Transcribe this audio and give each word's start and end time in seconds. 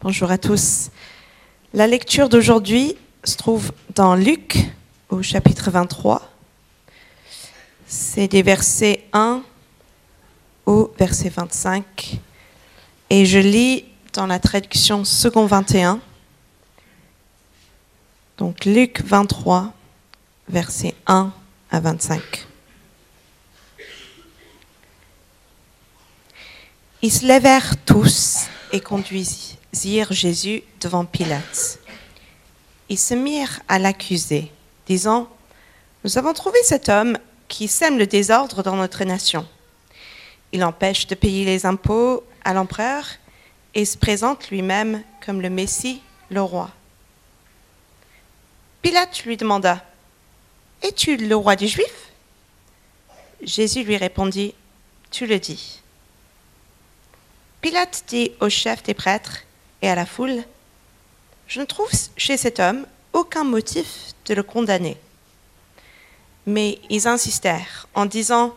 Bonjour 0.00 0.30
à 0.30 0.38
tous. 0.38 0.90
La 1.74 1.88
lecture 1.88 2.28
d'aujourd'hui 2.28 2.94
se 3.24 3.36
trouve 3.36 3.72
dans 3.96 4.14
Luc 4.14 4.56
au 5.08 5.22
chapitre 5.22 5.72
23. 5.72 6.22
C'est 7.88 8.28
des 8.28 8.42
versets 8.42 9.02
1 9.12 9.42
au 10.66 10.94
verset 10.96 11.30
25. 11.30 12.20
Et 13.10 13.26
je 13.26 13.40
lis 13.40 13.86
dans 14.12 14.28
la 14.28 14.38
traduction 14.38 15.04
second 15.04 15.46
21. 15.46 16.00
Donc 18.36 18.66
Luc 18.66 19.02
23, 19.04 19.74
versets 20.48 20.94
1 21.08 21.32
à 21.72 21.80
25. 21.80 22.46
Ils 27.02 27.12
se 27.12 27.26
levèrent 27.26 27.74
tous 27.84 28.46
et 28.70 28.80
Jésus 30.10 30.62
devant 30.80 31.04
Pilate. 31.04 31.78
Ils 32.88 32.98
se 32.98 33.14
mirent 33.14 33.60
à 33.68 33.78
l'accuser, 33.78 34.50
disant, 34.86 35.28
Nous 36.02 36.18
avons 36.18 36.32
trouvé 36.32 36.58
cet 36.64 36.88
homme 36.88 37.16
qui 37.46 37.68
sème 37.68 37.96
le 37.96 38.06
désordre 38.06 38.62
dans 38.62 38.74
notre 38.74 39.04
nation. 39.04 39.46
Il 40.52 40.64
empêche 40.64 41.06
de 41.06 41.14
payer 41.14 41.44
les 41.44 41.64
impôts 41.64 42.24
à 42.44 42.54
l'empereur 42.54 43.04
et 43.74 43.84
se 43.84 43.96
présente 43.96 44.50
lui-même 44.50 45.02
comme 45.24 45.40
le 45.40 45.50
Messie, 45.50 46.02
le 46.30 46.42
roi. 46.42 46.70
Pilate 48.82 49.24
lui 49.24 49.36
demanda, 49.36 49.84
Es-tu 50.82 51.16
le 51.16 51.36
roi 51.36 51.54
des 51.54 51.68
Juifs? 51.68 52.10
Jésus 53.42 53.84
lui 53.84 53.96
répondit, 53.96 54.54
Tu 55.10 55.26
le 55.26 55.38
dis. 55.38 55.80
Pilate 57.60 58.04
dit 58.08 58.32
au 58.40 58.48
chef 58.48 58.82
des 58.82 58.94
prêtres 58.94 59.42
et 59.82 59.88
à 59.88 59.94
la 59.94 60.06
foule, 60.06 60.42
Je 61.46 61.60
ne 61.60 61.64
trouve 61.64 61.90
chez 62.16 62.36
cet 62.36 62.60
homme 62.60 62.86
aucun 63.12 63.44
motif 63.44 64.12
de 64.26 64.34
le 64.34 64.42
condamner. 64.42 64.98
Mais 66.46 66.78
ils 66.90 67.08
insistèrent 67.08 67.88
en 67.94 68.06
disant, 68.06 68.54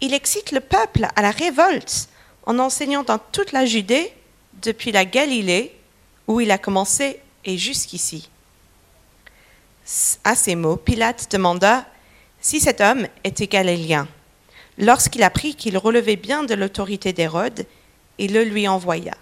Il 0.00 0.12
excite 0.12 0.52
le 0.52 0.60
peuple 0.60 1.08
à 1.16 1.22
la 1.22 1.30
révolte 1.30 2.08
en 2.44 2.58
enseignant 2.58 3.02
dans 3.02 3.18
toute 3.18 3.52
la 3.52 3.64
Judée, 3.64 4.12
depuis 4.62 4.92
la 4.92 5.04
Galilée, 5.04 5.74
où 6.26 6.40
il 6.40 6.50
a 6.50 6.58
commencé, 6.58 7.20
et 7.44 7.58
jusqu'ici. 7.58 8.28
À 10.24 10.34
ces 10.34 10.54
mots, 10.54 10.76
Pilate 10.76 11.30
demanda 11.30 11.86
si 12.40 12.60
cet 12.60 12.80
homme 12.80 13.06
était 13.24 13.46
galiléen. 13.46 14.06
Lorsqu'il 14.78 15.22
apprit 15.22 15.54
qu'il 15.54 15.76
relevait 15.76 16.16
bien 16.16 16.44
de 16.44 16.54
l'autorité 16.54 17.12
d'Hérode, 17.12 17.66
il 18.18 18.32
le 18.32 18.44
lui 18.44 18.68
envoya, 18.68 19.14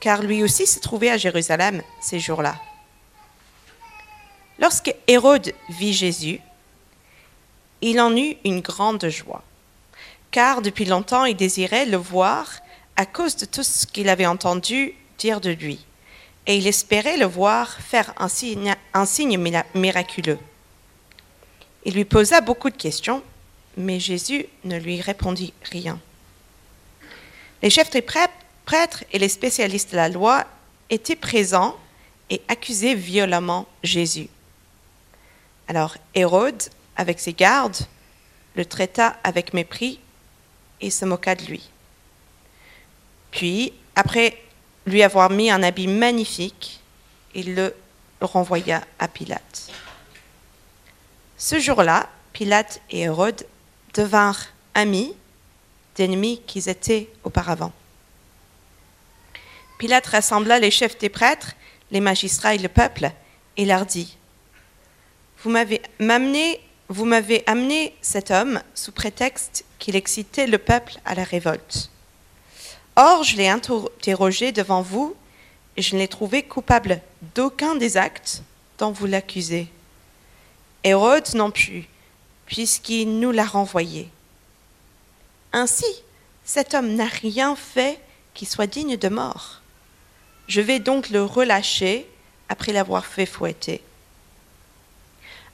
car 0.00 0.22
lui 0.22 0.42
aussi 0.42 0.66
se 0.66 0.80
trouvait 0.80 1.10
à 1.10 1.18
Jérusalem 1.18 1.82
ces 2.00 2.18
jours-là. 2.18 2.56
Lorsque 4.58 4.94
Hérode 5.06 5.54
vit 5.68 5.92
Jésus, 5.92 6.40
il 7.82 8.00
en 8.00 8.14
eut 8.16 8.36
une 8.44 8.60
grande 8.60 9.08
joie, 9.08 9.42
car 10.30 10.62
depuis 10.62 10.84
longtemps 10.84 11.24
il 11.24 11.36
désirait 11.36 11.86
le 11.86 11.96
voir 11.96 12.60
à 12.96 13.06
cause 13.06 13.36
de 13.36 13.46
tout 13.46 13.62
ce 13.62 13.86
qu'il 13.86 14.08
avait 14.08 14.26
entendu 14.26 14.94
dire 15.18 15.40
de 15.40 15.50
lui, 15.50 15.86
et 16.46 16.56
il 16.56 16.66
espérait 16.66 17.16
le 17.16 17.26
voir 17.26 17.70
faire 17.80 18.12
un 18.18 18.28
signe, 18.28 18.74
un 18.92 19.06
signe 19.06 19.38
miraculeux. 19.74 20.38
Il 21.84 21.94
lui 21.94 22.04
posa 22.04 22.40
beaucoup 22.42 22.68
de 22.68 22.76
questions, 22.76 23.22
mais 23.76 24.00
Jésus 24.00 24.46
ne 24.64 24.78
lui 24.78 25.00
répondit 25.00 25.54
rien. 25.70 25.98
Les 27.62 27.70
chefs 27.70 27.90
des 27.90 28.02
prêtres 28.02 28.34
et 29.12 29.18
les 29.18 29.28
spécialistes 29.28 29.90
de 29.92 29.96
la 29.96 30.08
loi 30.08 30.44
étaient 30.90 31.16
présents 31.16 31.76
et 32.28 32.40
accusaient 32.48 32.94
violemment 32.94 33.66
Jésus. 33.82 34.28
Alors 35.68 35.96
Hérode, 36.14 36.62
avec 36.96 37.20
ses 37.20 37.32
gardes, 37.32 37.76
le 38.54 38.64
traita 38.64 39.16
avec 39.24 39.54
mépris 39.54 40.00
et 40.80 40.90
se 40.90 41.04
moqua 41.04 41.34
de 41.34 41.44
lui. 41.44 41.68
Puis, 43.30 43.72
après 43.94 44.40
lui 44.86 45.02
avoir 45.02 45.30
mis 45.30 45.50
un 45.50 45.62
habit 45.62 45.86
magnifique, 45.86 46.80
il 47.34 47.54
le 47.54 47.74
renvoya 48.20 48.82
à 48.98 49.08
Pilate. 49.08 49.70
Ce 51.36 51.58
jour-là, 51.58 52.08
Pilate 52.32 52.80
et 52.90 53.00
Hérode 53.00 53.46
devinrent 53.94 54.46
amis 54.74 55.14
d'ennemis 55.96 56.40
qu'ils 56.46 56.68
étaient 56.68 57.08
auparavant. 57.24 57.72
Pilate 59.80 60.08
rassembla 60.08 60.58
les 60.58 60.70
chefs 60.70 60.98
des 60.98 61.08
prêtres, 61.08 61.54
les 61.90 62.00
magistrats 62.00 62.54
et 62.54 62.58
le 62.58 62.68
peuple, 62.68 63.10
et 63.56 63.64
leur 63.64 63.86
dit 63.86 64.18
Vous 65.38 65.48
m'avez 65.48 65.80
amené, 67.46 67.96
cet 68.02 68.30
homme 68.30 68.60
sous 68.74 68.92
prétexte 68.92 69.64
qu'il 69.78 69.96
excitait 69.96 70.46
le 70.46 70.58
peuple 70.58 70.98
à 71.06 71.14
la 71.14 71.24
révolte. 71.24 71.88
Or, 72.94 73.24
je 73.24 73.38
l'ai 73.38 73.48
interrogé 73.48 74.52
devant 74.52 74.82
vous 74.82 75.16
et 75.78 75.82
je 75.82 75.94
ne 75.94 76.00
l'ai 76.00 76.08
trouvé 76.08 76.42
coupable 76.42 77.00
d'aucun 77.34 77.74
des 77.74 77.96
actes 77.96 78.42
dont 78.76 78.90
vous 78.90 79.06
l'accusez. 79.06 79.66
Hérode 80.84 81.34
non 81.34 81.50
plus, 81.50 81.88
puisqu'il 82.44 83.18
nous 83.18 83.30
l'a 83.30 83.46
renvoyé. 83.46 84.10
Ainsi, 85.54 85.86
cet 86.44 86.74
homme 86.74 86.96
n'a 86.96 87.06
rien 87.06 87.56
fait 87.56 87.98
qui 88.34 88.44
soit 88.44 88.66
digne 88.66 88.98
de 88.98 89.08
mort. 89.08 89.59
Je 90.50 90.60
vais 90.60 90.80
donc 90.80 91.10
le 91.10 91.22
relâcher 91.22 92.08
après 92.48 92.72
l'avoir 92.72 93.06
fait 93.06 93.24
fouetter. 93.24 93.80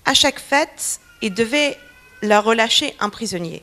À 0.06 0.14
chaque 0.14 0.40
fête, 0.40 1.00
il 1.20 1.34
devait 1.34 1.78
leur 2.22 2.44
relâcher 2.44 2.96
un 2.98 3.10
prisonnier. 3.10 3.62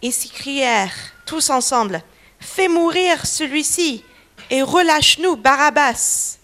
Ils 0.00 0.12
s'écrièrent 0.12 0.94
tous 1.26 1.50
ensemble 1.50 2.00
Fais 2.38 2.68
mourir 2.68 3.26
celui-ci 3.26 4.04
et 4.50 4.62
relâche-nous 4.62 5.34
Barabbas. 5.34 6.38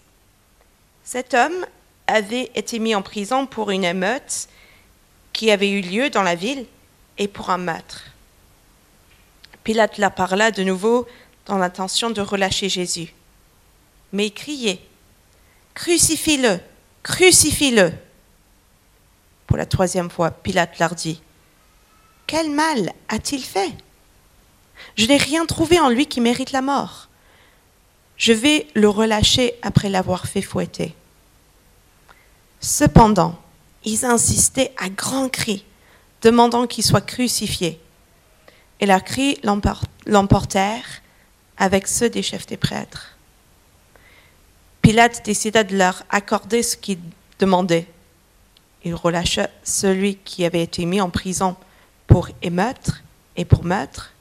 Cet 1.05 1.33
homme 1.33 1.65
avait 2.07 2.51
été 2.55 2.77
mis 2.77 2.93
en 2.93 3.01
prison 3.01 3.45
pour 3.45 3.71
une 3.71 3.85
émeute 3.85 4.49
qui 5.31 5.49
avait 5.49 5.71
eu 5.71 5.79
lieu 5.79 6.09
dans 6.09 6.23
la 6.23 6.35
ville 6.35 6.65
et 7.17 7.29
pour 7.29 7.49
un 7.51 7.57
meurtre. 7.57 8.03
Pilate 9.63 9.97
la 9.97 10.09
parla 10.09 10.51
de 10.51 10.63
nouveau 10.63 11.07
dans 11.45 11.57
l'intention 11.57 12.09
de 12.09 12.19
relâcher 12.19 12.67
Jésus. 12.67 13.13
Mais 14.15 14.27
il 14.27 14.33
criait 14.33 14.79
Crucifie-le 15.73 16.61
Crucifie-le 17.03 17.91
Pour 19.45 19.57
la 19.57 19.65
troisième 19.65 20.09
fois, 20.09 20.31
Pilate 20.31 20.79
leur 20.79 20.95
dit 20.95 21.21
Quel 22.25 22.49
mal 22.49 22.93
a-t-il 23.09 23.43
fait? 23.43 23.73
Je 24.95 25.05
n'ai 25.07 25.17
rien 25.17 25.45
trouvé 25.45 25.81
en 25.81 25.89
lui 25.89 26.07
qui 26.07 26.21
mérite 26.21 26.53
la 26.53 26.61
mort. 26.61 27.09
Je 28.15 28.31
vais 28.31 28.67
le 28.73 28.87
relâcher 28.87 29.55
après 29.61 29.89
l'avoir 29.89 30.27
fait 30.27 30.41
fouetter. 30.41 30.95
Cependant, 32.61 33.37
ils 33.83 34.05
insistaient 34.05 34.73
à 34.77 34.87
grands 34.87 35.27
cris, 35.27 35.65
demandant 36.21 36.67
qu'il 36.67 36.85
soit 36.85 37.05
crucifié 37.05 37.81
et 38.79 38.85
leurs 38.85 39.03
cris 39.03 39.37
l'emportèrent 40.05 41.01
avec 41.57 41.89
ceux 41.89 42.09
des 42.09 42.23
chefs 42.23 42.47
des 42.47 42.55
prêtres. 42.57 43.15
Pilate 44.85 45.25
décida 45.25 45.63
de 45.63 45.75
leur 45.75 46.03
accorder 46.11 46.61
ce 46.61 46.77
qu'ils 46.77 46.99
demandaient. 47.39 47.87
Il 48.83 48.93
relâcha 48.93 49.49
celui 49.63 50.17
qui 50.17 50.45
avait 50.45 50.61
été 50.61 50.85
mis 50.85 51.01
en 51.01 51.09
prison 51.09 51.55
pour 52.05 52.29
émeute 52.43 52.91
et 53.35 53.45
pour 53.45 53.65
meurtre, 53.65 54.13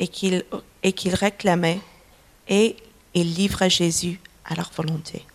et 0.00 0.08
qu'il 0.08 0.44
qu 0.82 1.08
réclamait, 1.10 1.78
et 2.48 2.76
il 3.12 3.34
livra 3.34 3.68
Jésus 3.68 4.18
à 4.46 4.54
leur 4.54 4.70
volonté. 4.74 5.26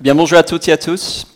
Bien, 0.00 0.14
bonjour 0.14 0.38
à 0.38 0.42
toutes 0.42 0.66
et 0.68 0.72
à 0.72 0.78
tous. 0.78 1.26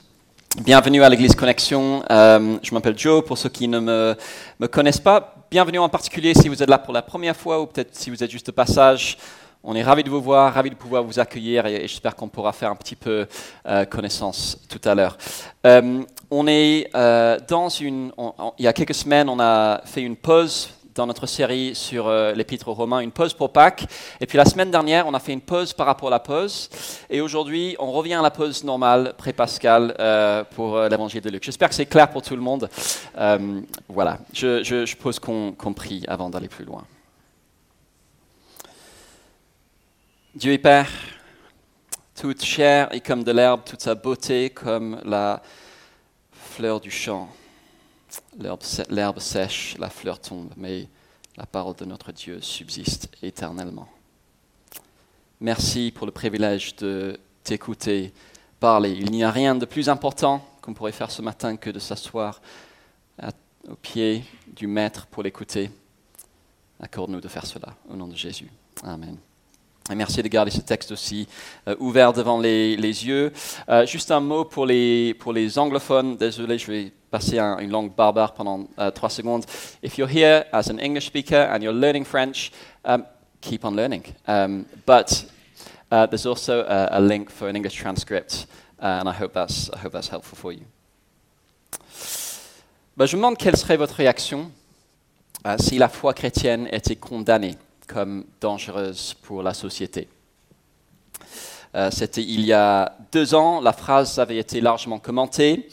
Bienvenue 0.64 1.02
à 1.02 1.10
l'Église 1.10 1.34
Connexion. 1.34 2.02
Euh, 2.10 2.56
je 2.62 2.72
m'appelle 2.72 2.98
Joe, 2.98 3.22
pour 3.22 3.36
ceux 3.36 3.50
qui 3.50 3.68
ne 3.68 3.80
me, 3.80 4.16
me, 4.60 4.66
connaissent 4.66 4.98
pas. 4.98 5.44
Bienvenue 5.50 5.78
en 5.78 5.90
particulier 5.90 6.32
si 6.32 6.48
vous 6.48 6.62
êtes 6.62 6.70
là 6.70 6.78
pour 6.78 6.94
la 6.94 7.02
première 7.02 7.36
fois 7.36 7.60
ou 7.60 7.66
peut-être 7.66 7.94
si 7.94 8.08
vous 8.08 8.24
êtes 8.24 8.30
juste 8.30 8.46
de 8.46 8.52
passage. 8.52 9.18
On 9.64 9.74
est 9.74 9.82
ravis 9.82 10.04
de 10.04 10.10
vous 10.10 10.22
voir, 10.22 10.54
ravis 10.54 10.70
de 10.70 10.76
pouvoir 10.76 11.02
vous 11.02 11.18
accueillir 11.18 11.66
et, 11.66 11.80
j'espère 11.82 12.14
qu'on 12.14 12.28
pourra 12.28 12.52
faire 12.52 12.70
un 12.70 12.76
petit 12.76 12.94
peu 12.94 13.26
euh, 13.66 13.84
connaissance 13.86 14.56
tout 14.68 14.80
à 14.88 14.94
l'heure. 14.94 15.18
Euh, 15.66 16.02
on 16.30 16.46
est 16.46 16.88
euh, 16.94 17.38
dans 17.48 17.68
une... 17.68 18.12
il 18.58 18.64
y 18.64 18.68
a 18.68 18.72
quelques 18.72 18.94
semaines, 18.94 19.28
on 19.28 19.40
a 19.40 19.80
fait 19.84 20.02
une 20.02 20.14
pause 20.14 20.70
dans 20.94 21.06
notre 21.06 21.26
série 21.26 21.74
sur 21.76 22.10
l'épître 22.34 22.66
aux 22.66 22.74
Romains, 22.74 23.00
une 23.00 23.12
pause 23.12 23.32
pour 23.32 23.52
Pâques. 23.52 23.84
Et 24.20 24.26
puis 24.26 24.36
la 24.36 24.44
semaine 24.44 24.70
dernière, 24.70 25.06
on 25.06 25.14
a 25.14 25.20
fait 25.20 25.32
une 25.32 25.40
pause 25.40 25.72
par 25.72 25.86
rapport 25.86 26.08
à 26.08 26.10
la 26.10 26.18
pause. 26.18 26.68
Et 27.08 27.20
aujourd'hui, 27.20 27.76
on 27.78 27.92
revient 27.92 28.14
à 28.14 28.22
la 28.22 28.32
pause 28.32 28.64
normale, 28.64 29.14
pré-pascale, 29.16 29.94
euh, 30.00 30.42
pour 30.56 30.76
l'évangile 30.80 31.20
de 31.20 31.30
Luc. 31.30 31.44
J'espère 31.44 31.68
que 31.68 31.76
c'est 31.76 31.86
clair 31.86 32.10
pour 32.10 32.22
tout 32.22 32.34
le 32.34 32.42
monde. 32.42 32.68
voilà, 33.88 34.18
je 34.32 34.96
pose 34.96 35.20
qu'on 35.20 35.52
qu 35.52 35.72
prie 35.72 36.04
avant 36.08 36.30
d'aller 36.30 36.48
plus 36.48 36.64
loin. 36.64 36.82
Dieu 40.38 40.52
est 40.52 40.58
Père, 40.58 40.88
toute 42.14 42.44
chair 42.44 42.94
est 42.94 43.00
comme 43.00 43.24
de 43.24 43.32
l'herbe, 43.32 43.62
toute 43.64 43.80
sa 43.80 43.96
beauté 43.96 44.50
comme 44.50 45.00
la 45.04 45.42
fleur 46.30 46.78
du 46.78 46.92
champ. 46.92 47.28
L'herbe 48.88 49.18
sèche, 49.18 49.76
la 49.80 49.90
fleur 49.90 50.20
tombe, 50.20 50.52
mais 50.56 50.86
la 51.36 51.44
parole 51.44 51.74
de 51.74 51.84
notre 51.84 52.12
Dieu 52.12 52.40
subsiste 52.40 53.08
éternellement. 53.20 53.88
Merci 55.40 55.90
pour 55.92 56.06
le 56.06 56.12
privilège 56.12 56.76
de 56.76 57.18
t'écouter 57.42 58.12
parler. 58.60 58.92
Il 58.92 59.10
n'y 59.10 59.24
a 59.24 59.32
rien 59.32 59.56
de 59.56 59.66
plus 59.66 59.88
important 59.88 60.40
qu'on 60.62 60.72
pourrait 60.72 60.92
faire 60.92 61.10
ce 61.10 61.20
matin 61.20 61.56
que 61.56 61.70
de 61.70 61.80
s'asseoir 61.80 62.40
au 63.68 63.74
pied 63.74 64.22
du 64.46 64.68
Maître 64.68 65.08
pour 65.08 65.24
l'écouter. 65.24 65.68
Accorde-nous 66.78 67.20
de 67.20 67.26
faire 67.26 67.44
cela 67.44 67.74
au 67.90 67.96
nom 67.96 68.06
de 68.06 68.14
Jésus. 68.14 68.48
Amen. 68.84 69.18
Merci 69.94 70.22
de 70.22 70.28
garder 70.28 70.50
ce 70.50 70.60
texte 70.60 70.92
aussi 70.92 71.26
euh, 71.66 71.74
ouvert 71.78 72.12
devant 72.12 72.38
les, 72.38 72.76
yeux. 72.76 73.32
Euh, 73.68 73.86
juste 73.86 74.10
un 74.10 74.20
mot 74.20 74.44
pour 74.44 74.66
les, 74.66 75.14
anglophones. 75.56 76.16
Désolé, 76.16 76.58
je 76.58 76.70
vais 76.70 76.92
passer 77.10 77.38
une 77.38 77.70
langue 77.70 77.94
barbare 77.94 78.34
pendant 78.34 78.66
euh, 78.78 78.90
trois 78.90 79.08
secondes. 79.08 79.44
If 79.82 79.96
you're 79.96 80.10
here 80.10 80.44
as 80.52 80.70
an 80.70 80.78
English 80.78 81.06
speaker 81.06 81.48
and 81.50 81.62
you're 81.62 81.74
learning 81.74 82.04
French, 82.04 82.52
um, 82.84 83.04
keep 83.40 83.64
on 83.64 83.74
learning. 83.74 84.02
Um, 84.26 84.66
but 84.86 85.24
uh, 85.90 86.06
there's 86.06 86.26
also 86.26 86.64
a, 86.68 86.88
a, 86.98 87.00
link 87.00 87.30
for 87.30 87.48
an 87.48 87.56
English 87.56 87.76
transcript, 87.76 88.46
uh, 88.82 89.00
and 89.00 89.08
I 89.08 89.12
hope 89.12 89.32
that's, 89.32 89.70
I 89.72 89.78
hope 89.78 89.92
that's 89.92 90.08
helpful 90.08 90.36
for 90.36 90.52
you. 90.52 90.66
Ben, 92.94 93.06
je 93.06 93.16
me 93.16 93.22
demande 93.22 93.38
quelle 93.38 93.56
serait 93.56 93.78
votre 93.78 93.94
réaction 93.94 94.50
si 95.60 95.78
la 95.78 95.88
foi 95.88 96.12
chrétienne 96.12 96.68
était 96.72 96.96
condamnée 96.96 97.56
comme 97.88 98.24
dangereuse 98.40 99.14
pour 99.22 99.42
la 99.42 99.54
société. 99.54 100.08
Euh, 101.74 101.90
c'était 101.90 102.22
il 102.22 102.42
y 102.42 102.52
a 102.52 102.96
deux 103.12 103.34
ans, 103.34 103.60
la 103.60 103.72
phrase 103.72 104.18
avait 104.18 104.38
été 104.38 104.60
largement 104.60 104.98
commentée. 104.98 105.68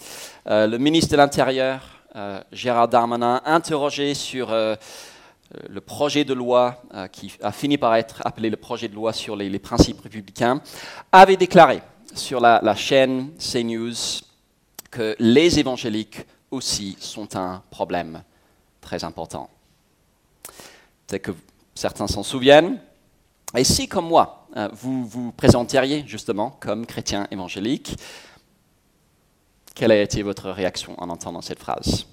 Euh, 0.48 0.66
le 0.68 0.78
ministre 0.78 1.12
de 1.12 1.18
l'Intérieur, 1.18 1.82
euh, 2.16 2.42
Gérard 2.52 2.88
Darmanin, 2.88 3.42
interrogé 3.46 4.14
sur 4.14 4.50
le 4.52 5.82
projet 5.82 6.24
de 6.24 6.34
loi 6.34 6.82
qui 7.12 7.34
a 7.42 7.52
fini 7.52 7.78
par 7.78 7.96
être 7.96 8.22
appelé 8.26 8.50
le 8.50 8.58
projet 8.58 8.88
de 8.88 8.96
loi 8.96 9.14
sur 9.14 9.36
les, 9.36 9.60
principes 9.60 10.02
républicains, 10.02 10.62
avait 11.12 11.38
déclaré 11.38 11.82
sur 12.14 12.40
la, 12.40 12.60
la 12.64 12.76
chaîne 12.76 13.32
CNews 13.38 13.94
que 14.90 15.16
les 15.20 15.60
évangéliques 15.60 16.26
aussi 16.52 16.98
sont 17.00 17.36
un 17.36 17.62
problème 17.70 18.24
très 18.82 19.04
important. 19.04 19.50
C'est 21.08 21.20
que 21.20 21.32
certains 21.76 22.08
s'en 22.08 22.24
souviennent. 22.24 22.80
Et 23.56 23.64
si, 23.64 23.88
comme 23.88 24.08
moi, 24.08 24.48
euh, 24.58 24.70
vous 24.74 25.06
vous 25.06 25.32
présenteriez 25.32 26.04
justement 26.08 26.58
comme 26.60 26.86
chrétien 26.86 27.28
évangélique, 27.30 27.96
quelle 29.76 29.92
a 29.92 30.02
été 30.02 30.24
votre 30.24 30.50
réaction 30.50 30.96
en 30.98 31.10
entendant 31.10 31.42
cette 31.42 31.60
phrase? 31.60 32.06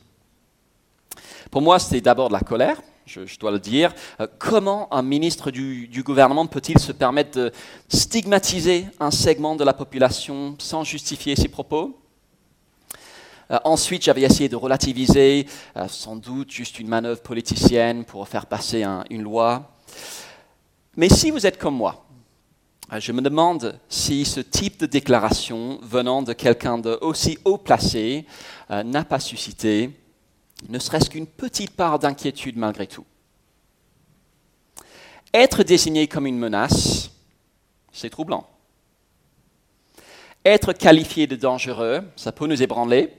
Pour 1.50 1.62
moi, 1.62 1.79
c'était 1.79 2.00
d'abord 2.00 2.29
de 2.29 2.35
la 2.35 2.41
colère, 2.41 2.81
je, 3.06 3.38
dois 3.38 3.50
le 3.50 3.59
dire. 3.59 3.94
Euh, 4.20 4.26
comment 4.38 4.93
un 4.93 5.03
ministre 5.03 5.50
du, 5.50 6.03
gouvernement 6.05 6.47
peut-il 6.47 6.79
se 6.79 6.93
permettre 6.93 7.38
de 7.38 7.53
stigmatiser 7.88 8.87
un 9.00 9.11
segment 9.11 9.56
de 9.56 9.65
la 9.65 9.75
population 9.75 10.56
sans 10.58 10.85
justifier 10.85 11.37
ses 11.37 11.49
propos? 11.49 12.02
Euh, 13.53 13.59
ensuite, 13.65 14.03
j'avais 14.03 14.23
essayé 14.23 14.49
de 14.49 14.57
relativiser, 14.57 15.47
euh, 15.77 15.87
sans 15.89 16.17
doute 16.17 16.51
juste 16.51 16.79
une 16.79 16.89
manœuvre 16.89 17.21
politicienne 17.21 18.05
pour 18.05 18.27
faire 18.27 18.47
passer 18.47 18.85
une 19.11 19.23
loi. 19.23 19.77
Mais 20.97 21.09
si 21.09 21.31
vous 21.31 21.47
êtes 21.47 21.59
comme 21.59 21.77
moi, 21.77 22.07
euh, 22.93 23.01
je 23.01 23.13
me 23.13 23.21
demande 23.21 23.79
si 23.89 24.25
ce 24.25 24.41
type 24.41 24.81
de 24.81 24.87
déclaration 24.87 25.79
venant 25.83 26.23
de 26.23 26.33
quelqu'un 26.33 26.79
de 26.79 26.99
aussi 27.03 27.39
haut 27.45 27.59
placé 27.59 28.27
n'a 28.71 29.05
pas 29.05 29.21
suscité 29.21 29.91
ne 30.69 30.79
serait-ce 30.79 31.11
qu'une 31.11 31.27
petite 31.27 31.73
part 31.73 31.99
d'inquiétude 31.99 32.57
malgré 32.57 32.87
tout. 32.87 33.05
Être 35.35 35.63
désigné 35.63 36.07
comme 36.07 36.27
une 36.27 36.39
menace, 36.39 37.11
c'est 37.93 38.11
troublant. 38.11 38.47
Être 40.45 40.73
qualifié 40.73 41.27
de 41.27 41.37
dangereux, 41.37 42.03
ça 42.17 42.33
peut 42.33 42.47
nous 42.47 42.63
ébranler. 42.63 43.13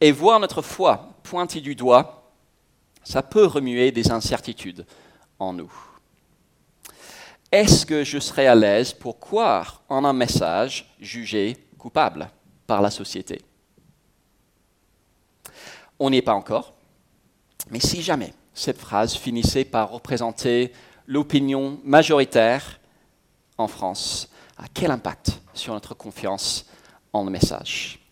Et 0.00 0.12
voir 0.12 0.40
notre 0.40 0.62
foi 0.62 1.14
pointée 1.22 1.60
du 1.60 1.74
doigt, 1.74 2.32
ça 3.02 3.22
peut 3.22 3.46
remuer 3.46 3.92
des 3.92 4.10
incertitudes 4.10 4.84
en 5.38 5.52
nous. 5.52 5.72
Est-ce 7.52 7.86
que 7.86 8.04
je 8.04 8.18
serai 8.18 8.46
à 8.46 8.54
l'aise 8.54 8.92
pour 8.92 9.18
croire 9.18 9.82
en 9.88 10.04
un 10.04 10.12
message 10.12 10.94
jugé 11.00 11.56
coupable 11.78 12.28
par 12.66 12.82
la 12.82 12.90
société? 12.90 13.40
On 15.98 16.10
n'y 16.10 16.18
est 16.18 16.22
pas 16.22 16.34
encore, 16.34 16.74
mais 17.70 17.80
si 17.80 18.02
jamais 18.02 18.34
cette 18.52 18.78
phrase 18.78 19.14
finissait 19.14 19.64
par 19.64 19.90
représenter 19.90 20.72
l'opinion 21.06 21.80
majoritaire 21.84 22.80
en 23.56 23.68
France, 23.68 24.28
à 24.58 24.64
quel 24.72 24.90
impact 24.90 25.40
sur 25.54 25.72
notre 25.72 25.94
confiance 25.94 26.66
en 27.12 27.24
le 27.24 27.30
message? 27.30 28.05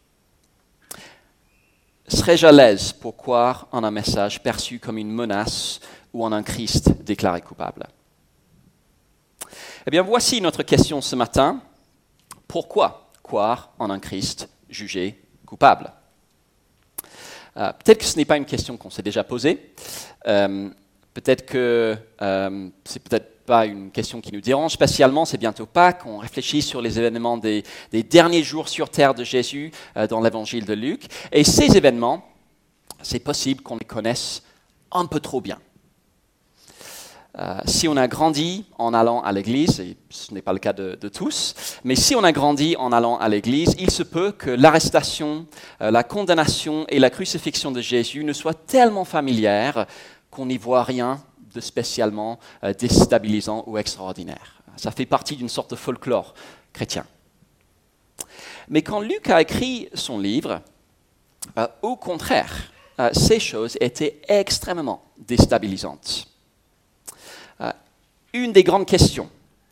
Serais-je 2.06 2.46
à 2.46 2.52
l'aise 2.52 2.92
pour 2.92 3.16
croire 3.16 3.66
en 3.72 3.82
un 3.82 3.90
message 3.90 4.42
perçu 4.42 4.78
comme 4.78 4.98
une 4.98 5.10
menace 5.10 5.80
ou 6.12 6.22
en 6.22 6.32
un 6.32 6.42
Christ 6.42 6.90
déclaré 7.02 7.40
coupable? 7.40 7.86
Eh 9.86 9.90
bien, 9.90 10.02
voici 10.02 10.40
notre 10.42 10.62
question 10.62 11.00
ce 11.00 11.16
matin. 11.16 11.62
Pourquoi 12.46 13.10
croire 13.22 13.72
en 13.78 13.88
un 13.88 14.00
Christ 14.00 14.50
jugé 14.68 15.18
coupable? 15.46 15.92
Euh, 17.56 17.72
Peut-être 17.72 17.98
que 18.00 18.04
ce 18.04 18.16
n'est 18.18 18.26
pas 18.26 18.36
une 18.36 18.44
question 18.44 18.76
qu'on 18.76 18.90
s'est 18.90 19.02
déjà 19.02 19.24
posée. 19.24 19.74
Euh, 20.26 20.68
peut-être 21.14 21.46
que 21.46 21.96
euh, 22.20 22.68
c'est 22.84 23.02
peut-être 23.02 23.33
pas 23.44 23.67
une 23.67 23.91
question 23.91 24.20
qui 24.20 24.32
nous 24.32 24.41
dérange 24.41 24.73
spécialement, 24.73 25.25
c'est 25.25 25.38
bientôt 25.38 25.67
Pâques, 25.67 26.06
on 26.06 26.19
réfléchit 26.19 26.62
sur 26.62 26.81
les 26.81 26.99
événements 26.99 27.37
des, 27.37 27.62
derniers 27.93 28.43
jours 28.43 28.69
sur 28.69 28.88
terre 28.88 29.14
de 29.14 29.25
Jésus 29.25 29.70
euh, 29.96 30.06
dans 30.06 30.20
l'évangile 30.20 30.64
de 30.64 30.75
Luc. 30.75 31.05
Et 31.32 31.44
ces 31.44 31.76
événements, 31.76 32.25
c'est 33.02 33.20
possible 33.20 33.62
qu'on 33.62 33.76
les 33.76 33.85
connaisse 33.85 34.43
un 34.93 35.06
peu 35.06 35.20
trop 35.20 35.41
bien. 35.41 35.58
Euh, 37.37 37.58
si 37.67 37.88
on 37.88 37.96
a 37.96 38.06
grandi 38.06 38.64
en 38.79 38.94
allant 38.94 39.20
à 39.20 39.32
l'église, 39.32 39.81
et 39.81 39.96
ce 40.08 40.32
n'est 40.32 40.43
pas 40.43 40.52
le 40.52 40.61
cas 40.61 40.73
de, 40.73 40.96
tous, 41.08 41.55
mais 41.82 41.96
si 41.96 42.15
on 42.15 42.22
a 42.22 42.31
grandi 42.31 42.77
en 42.79 42.93
allant 42.93 43.19
à 43.19 43.29
l'église, 43.29 43.74
il 43.79 43.91
se 43.91 44.05
peut 44.05 44.31
que 44.31 44.51
l'arrestation, 44.51 45.46
euh, 45.82 45.91
la 45.91 46.05
condamnation 46.05 46.86
et 46.89 47.01
la 47.01 47.10
crucifixion 47.10 47.72
de 47.72 47.81
Jésus 47.81 48.22
ne 48.22 48.32
soient 48.32 48.55
tellement 48.55 49.05
familières 49.05 49.86
qu'on 50.31 50.46
n'y 50.46 50.58
voit 50.58 50.84
rien 50.84 51.20
de 51.55 51.61
spécialement 51.61 52.39
euh, 52.63 52.75
déstabilisant 52.75 53.65
ou 53.67 53.79
extraordinaire. 53.79 54.63
Ça 54.77 54.91
fait 54.91 55.06
partie 55.06 55.37
d'une 55.37 55.49
sorte 55.49 55.70
de 55.70 55.77
folklore 55.77 56.34
chrétien. 56.73 57.06
Mais 58.69 58.82
quand 58.82 59.01
Luc 59.01 59.31
a 59.31 59.41
écrit 59.41 59.89
son 59.94 60.19
livre, 60.19 60.61
euh, 61.56 61.69
au 61.82 61.96
contraire, 61.96 62.73
euh, 62.99 63.11
ces 63.13 63.39
choses 63.39 63.77
étaient 63.81 64.20
extrêmement 64.29 65.03
déstabilisantes. 65.19 66.29
une 68.32 68.53
des 68.53 68.65
grandes 68.65 68.87
questions 68.87 69.31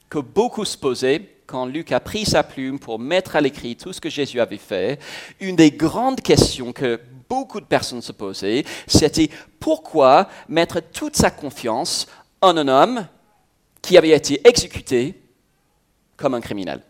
que 0.08 0.20
beaucoup 0.20 0.64
se 0.64 0.78
posaient 0.78 1.32
quand 1.46 1.66
Luc 1.66 1.90
a 1.90 1.98
pris 1.98 2.24
sa 2.24 2.44
plume 2.44 2.78
pour 2.78 3.00
mettre 3.00 3.34
à 3.34 3.40
l'écrit 3.40 3.74
tout 3.74 3.92
ce 3.92 4.00
que 4.00 4.08
Jésus 4.08 4.40
avait 4.40 4.56
fait, 4.56 5.00
une 5.40 5.56
des 5.56 5.72
grandes 5.72 6.20
questions 6.20 6.72
que 6.72 7.00
beaucoup 7.32 7.62
de 7.62 7.66
personnes 7.66 8.02
se 8.02 8.12
posaient, 8.12 8.62
c'était 8.86 9.30
pourquoi 9.58 10.28
mettre 10.50 10.80
toute 10.80 11.16
sa 11.16 11.30
confiance 11.30 12.06
en 12.42 12.58
un 12.58 12.68
homme 12.68 13.06
qui 13.80 13.96
avait 13.96 14.10
été 14.10 14.46
exécuté 14.46 15.18
comme 16.18 16.34
un 16.34 16.42
criminel? 16.42 16.82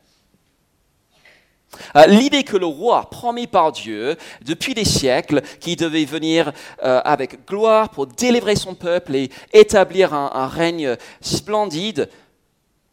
Euh, 1.95 2.07
l'idée 2.07 2.43
que 2.43 2.57
le 2.57 2.67
roi 2.67 3.09
promis 3.09 3.47
par 3.47 3.71
Dieu 3.71 4.17
depuis 4.45 4.75
des 4.75 4.85
siècles, 4.85 5.43
qui 5.61 5.77
devait 5.77 6.05
venir 6.05 6.53
euh, 6.83 7.01
avec 7.05 7.47
gloire 7.47 7.91
pour 7.91 8.09
délivrer 8.09 8.57
son 8.57 8.75
peuple 8.75 9.15
et 9.15 9.31
établir 9.53 10.13
un, 10.13 10.49
règne 10.49 10.97
splendide, 11.21 12.11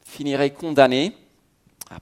finirait 0.06 0.52
condamné 0.52 1.18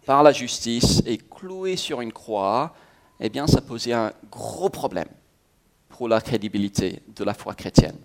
par 0.06 0.24
la 0.24 0.34
justice 0.34 1.02
et 1.06 1.18
cloué 1.18 1.78
sur 1.78 2.02
une 2.02 2.12
croix, 2.12 2.76
eh 3.22 3.30
bien 3.30 3.48
ça 3.48 3.62
posait 3.62 3.94
un 3.94 4.12
gros 4.30 4.70
problème 4.70 5.08
pour 5.98 6.08
la 6.08 6.22
crédibilité 6.22 7.02
de 7.16 7.24
la 7.24 7.34
foi 7.34 7.56
chrétienne. 7.56 7.98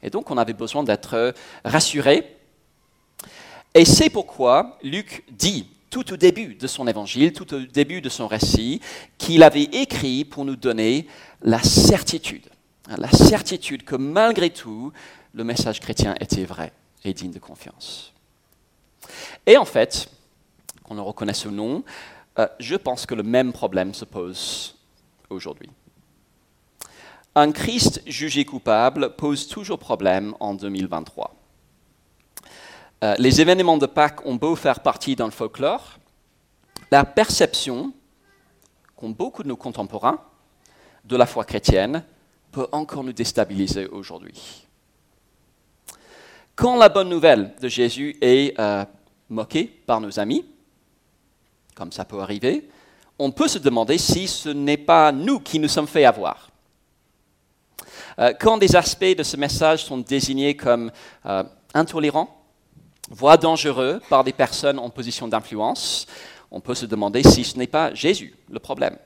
Et 0.00 0.10
donc 0.10 0.30
on 0.30 0.38
avait 0.38 0.52
besoin 0.52 0.84
d'être 0.84 1.34
rassuré. 1.64 2.36
Et 3.74 3.84
c'est 3.84 4.10
pourquoi 4.10 4.78
Luc 4.84 5.24
dit 5.30 5.66
tout 5.90 6.12
au 6.12 6.16
début 6.16 6.54
de 6.54 6.66
son 6.68 6.86
évangile, 6.86 7.32
tout 7.32 7.52
au 7.52 7.60
début 7.60 8.00
de 8.00 8.08
son 8.08 8.28
récit, 8.28 8.80
qu'il 9.18 9.42
avait 9.42 9.64
écrit 9.64 10.24
pour 10.24 10.44
nous 10.44 10.54
donner 10.54 11.08
la 11.42 11.60
certitude, 11.62 12.48
la 12.96 13.10
certitude 13.10 13.82
que 13.82 13.96
malgré 13.96 14.50
tout, 14.50 14.92
le 15.34 15.42
message 15.42 15.80
chrétien 15.80 16.14
était 16.20 16.44
vrai 16.44 16.72
et 17.04 17.12
digne 17.12 17.32
de 17.32 17.40
confiance. 17.40 18.12
Et 19.44 19.56
en 19.56 19.64
fait, 19.64 20.08
qu'on 20.84 20.94
le 20.94 21.02
reconnaisse 21.02 21.44
ou 21.44 21.50
non, 21.50 21.82
euh, 22.38 22.46
je 22.60 22.76
pense 22.76 23.04
que 23.04 23.16
le 23.16 23.24
même 23.24 23.52
problème 23.52 23.92
se 23.94 24.04
pose 24.04 24.76
aujourd'hui. 25.28 25.68
Un 27.34 27.50
Christ 27.50 28.02
jugé 28.06 28.44
coupable 28.44 29.16
pose 29.16 29.48
toujours 29.48 29.78
problème 29.78 30.34
en 30.38 30.52
2023. 30.52 31.34
Euh, 33.04 33.14
les 33.18 33.40
événements 33.40 33.78
de 33.78 33.86
Pâques 33.86 34.26
ont 34.26 34.34
beau 34.34 34.54
faire 34.54 34.80
partie 34.80 35.16
d'un 35.16 35.30
folklore, 35.30 35.98
la 36.90 37.06
perception 37.06 37.94
qu'ont 38.94 39.10
beaucoup 39.10 39.42
de 39.42 39.48
nos 39.48 39.56
contemporains 39.56 40.20
de 41.04 41.16
la 41.16 41.24
foi 41.24 41.44
chrétienne 41.44 42.04
peut 42.50 42.66
encore 42.70 43.02
nous 43.02 43.14
déstabiliser 43.14 43.86
aujourd'hui. 43.86 44.66
Quand 46.54 46.76
la 46.76 46.90
bonne 46.90 47.08
nouvelle 47.08 47.54
de 47.62 47.68
Jésus 47.68 48.14
est 48.20 48.60
euh, 48.60 48.84
moquée 49.30 49.64
par 49.64 50.02
nos 50.02 50.20
amis, 50.20 50.44
comme 51.74 51.92
ça 51.92 52.04
peut 52.04 52.20
arriver, 52.20 52.68
on 53.18 53.30
peut 53.30 53.48
se 53.48 53.58
demander 53.58 53.96
si 53.96 54.28
ce 54.28 54.50
n'est 54.50 54.76
pas 54.76 55.12
nous 55.12 55.40
qui 55.40 55.58
nous 55.58 55.68
sommes 55.68 55.86
fait 55.86 56.04
avoir. 56.04 56.51
Euh, 58.18 58.32
quand 58.38 58.58
des 58.58 58.76
aspects 58.76 59.16
de 59.16 59.22
ce 59.22 59.36
message 59.36 59.84
sont 59.84 59.98
désignés 59.98 60.56
comme 60.56 60.90
euh, 61.26 61.44
intolérants, 61.74 62.42
voire 63.10 63.38
dangereux 63.38 64.00
par 64.08 64.24
des 64.24 64.32
personnes 64.32 64.78
en 64.78 64.90
position 64.90 65.28
d'influence, 65.28 66.06
on 66.50 66.60
peut 66.60 66.74
se 66.74 66.86
demander 66.86 67.22
si 67.22 67.44
ce 67.44 67.58
n'est 67.58 67.66
pas 67.66 67.94
Jésus 67.94 68.34
le 68.50 68.58
problème. 68.58 68.96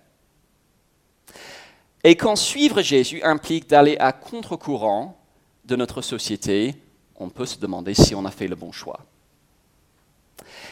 Et 2.05 2.17
quand 2.17 2.37
suivre 2.37 2.83
Jésus 2.83 3.23
implique 3.23 3.69
d'aller 3.69 3.97
à 3.99 4.13
contre-courant 4.13 5.19
de 5.65 5.77
notre 5.77 6.03
société, 6.03 6.75
on 7.17 7.29
peut 7.29 7.47
se 7.47 7.59
demander 7.59 7.95
si 7.95 8.15
on 8.15 8.25
a 8.25 8.31
fait 8.31 8.49
le 8.49 8.57
bon 8.57 8.73
choix. 8.73 9.01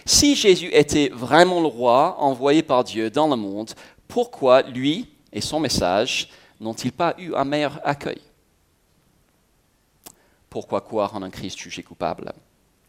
Si 0.04 0.36
Jésus 0.36 0.68
était 0.72 1.08
vraiment 1.08 1.60
le 1.60 1.66
roi 1.66 2.16
envoyé 2.20 2.62
par 2.62 2.84
Dieu 2.84 3.10
dans 3.10 3.26
le 3.26 3.36
monde, 3.36 3.70
pourquoi 4.06 4.62
lui 4.62 5.08
et 5.32 5.40
son 5.40 5.58
message 5.58 6.28
n'ont-ils 6.64 6.92
pas 6.92 7.14
eu 7.18 7.34
un 7.34 7.44
meilleur 7.44 7.78
accueil? 7.84 8.20
Pourquoi 10.48 10.80
croire 10.80 11.14
en 11.14 11.22
un 11.22 11.30
Christ 11.30 11.58
jugé 11.58 11.82
coupable? 11.82 12.32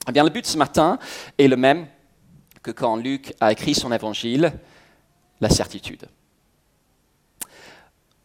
Eh 0.08 0.12
bien, 0.12 0.24
le 0.24 0.30
but 0.30 0.46
ce 0.46 0.58
matin 0.58 0.98
est 1.38 1.48
le 1.48 1.58
même 1.58 1.88
que 2.64 2.72
quand 2.72 2.96
Luc 2.96 3.34
a 3.40 3.52
écrit 3.52 3.76
son 3.76 3.92
évangile, 3.92 4.54
la 5.42 5.50
certitude. 5.50 6.08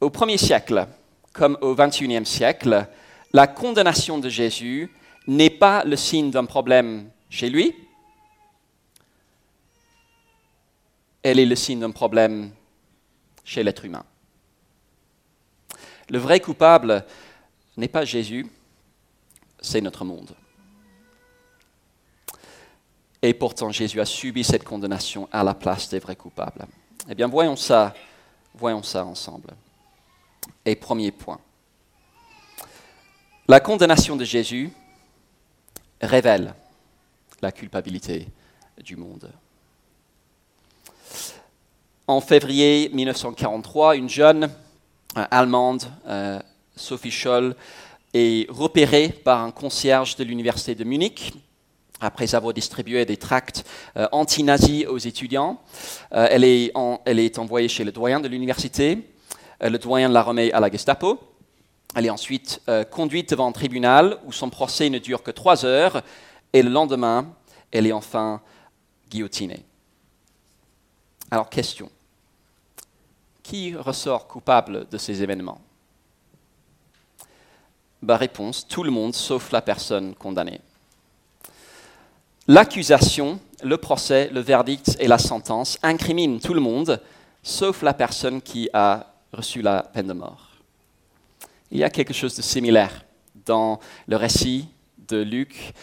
Au 0.01 0.09
premier 0.09 0.39
siècle, 0.39 0.87
comme 1.33 1.59
au 1.61 1.75
XXIe 1.75 2.25
siècle, 2.25 2.87
la 3.33 3.47
condamnation 3.47 4.19
de 4.19 4.29
Jésus 4.29 4.91
n'est 5.27 5.51
pas 5.51 5.85
le 5.85 5.97
signe 5.97 6.31
d'un 6.31 6.45
problème 6.45 7.11
chez 7.29 7.51
lui, 7.51 7.75
elle 11.23 11.39
est 11.39 11.47
le 11.47 11.57
signe 11.57 11.81
d'un 11.81 11.91
problème 11.91 12.51
chez 13.45 13.63
l'être 13.63 13.85
humain. 13.85 14.05
Le 16.11 16.19
vrai 16.19 16.41
coupable 16.41 17.05
n'est 17.77 17.89
pas 17.89 18.05
Jésus, 18.05 18.47
c'est 19.61 19.81
notre 19.81 20.05
monde. 20.05 20.35
Et 23.23 23.33
pourtant, 23.33 23.71
Jésus 23.71 24.01
a 24.01 24.05
subi 24.05 24.43
cette 24.43 24.65
condamnation 24.65 25.29
à 25.31 25.45
la 25.45 25.55
place 25.55 25.89
des 25.89 26.01
vrais 26.01 26.17
coupables. 26.17 26.67
Eh 27.09 27.15
bien, 27.15 27.29
voyons 27.29 27.55
ça, 27.55 27.95
voyons 28.55 28.83
ça 28.83 29.05
ensemble. 29.05 29.51
Et 30.65 30.75
premier 30.75 31.13
point. 31.13 31.39
La 33.47 33.61
condamnation 33.61 34.17
de 34.17 34.25
Jésus 34.25 34.73
révèle 36.01 36.55
la 37.41 37.53
culpabilité 37.53 38.27
du 38.83 38.97
monde. 38.97 39.31
En 42.07 42.21
février 42.21 42.89
1943, 42.93 43.97
une 43.97 44.09
jeune 44.09 44.51
allemande, 45.15 45.85
euh, 46.07 46.39
Sophie 46.77 47.11
Scholl, 47.11 47.55
est 48.13 48.51
repérée 48.51 49.09
par 49.09 49.43
un 49.43 49.51
concierge 49.51 50.17
de 50.17 50.25
l'université 50.25 50.75
de 50.75 50.85
Munich 50.85 51.33
après 52.01 52.35
avoir 52.35 52.55
distribué 52.55 53.05
des 53.05 53.19
tracts 53.19 53.65
euh, 53.97 54.09
anti-nazis 54.11 54.87
aux 54.87 54.99
étudiants. 54.99 55.61
elle, 56.11 56.45
est 56.45 57.39
envoyée 57.39 57.69
chez 57.69 57.85
le 57.85 57.93
doyen 57.93 58.21
de 58.21 58.29
l'université. 58.29 58.99
le 59.61 59.79
doyen 59.79 60.09
la 60.09 60.23
remet 60.23 60.53
à 60.53 60.61
la 60.61 60.71
Gestapo. 60.71 61.21
Elle 61.95 62.07
est 62.07 62.11
ensuite 62.11 62.63
conduite 62.91 63.31
devant 63.31 63.49
un 63.49 63.53
tribunal 63.53 64.19
où 64.25 64.33
son 64.33 64.49
procès 64.49 64.89
ne 64.89 64.99
dure 64.99 65.23
que 65.23 65.31
trois 65.31 65.65
heures 65.65 66.03
et 66.53 66.63
le 66.63 66.71
lendemain, 66.71 67.35
elle 67.71 67.87
est 67.87 67.93
enfin 67.93 68.41
guillotinée. 69.11 69.65
Alors, 71.31 71.49
question. 71.49 71.91
Qui 73.51 73.75
ressort 73.75 74.29
coupable 74.29 74.87
de 74.93 74.97
ces 74.97 75.25
événements 75.25 75.61
bah, 78.01 78.17
Réponse, 78.17 78.65
tout 78.69 78.85
le 78.85 78.93
monde 78.93 79.13
sauf 79.13 79.51
la 79.51 79.61
personne 79.61 80.15
condamnée. 80.15 80.61
L'accusation, 82.47 83.41
le 83.65 83.77
procès, 83.77 84.31
le 84.33 84.39
verdict 84.39 84.97
et 85.01 85.09
la 85.09 85.19
sentence 85.19 85.81
incriminent 85.83 86.39
tout 86.39 86.55
le 86.55 86.61
monde 86.61 87.03
sauf 87.43 87.83
la 87.83 87.93
personne 87.93 88.41
qui 88.41 88.71
a 88.73 89.13
reçu 89.33 89.63
la 89.63 89.83
peine 89.83 90.07
de 90.07 90.13
mort. 90.13 90.51
Il 91.73 91.79
y 91.79 91.83
a 91.83 91.91
quelque 91.91 92.15
chose 92.15 92.37
de 92.37 92.43
similaire 92.43 93.05
dans 93.47 93.81
le 94.07 94.15
récit 94.15 94.69
de 95.09 95.17
Luc 95.17 95.75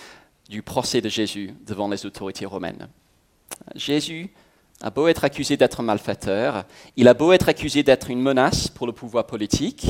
du 0.47 0.62
procès 0.62 1.01
de 1.01 1.09
Jésus 1.09 1.53
devant 1.65 1.89
les 1.89 2.05
autorités 2.05 2.45
romaines. 2.45 2.88
Jésus 3.75 4.31
a 4.81 4.89
beau 4.89 5.07
être 5.07 5.24
accusé 5.24 5.57
d'être 5.57 5.79
un 5.79 5.84
malfaiteur, 5.84 6.65
il 6.96 7.07
a 7.07 7.13
beau 7.13 7.31
être 7.31 7.50
accusé 7.50 7.84
d'être 7.84 8.10
une 8.10 8.22
menace 8.22 8.67
pour 8.67 8.88
le 8.88 8.93
pouvoir 8.93 9.25
politique, 9.25 9.88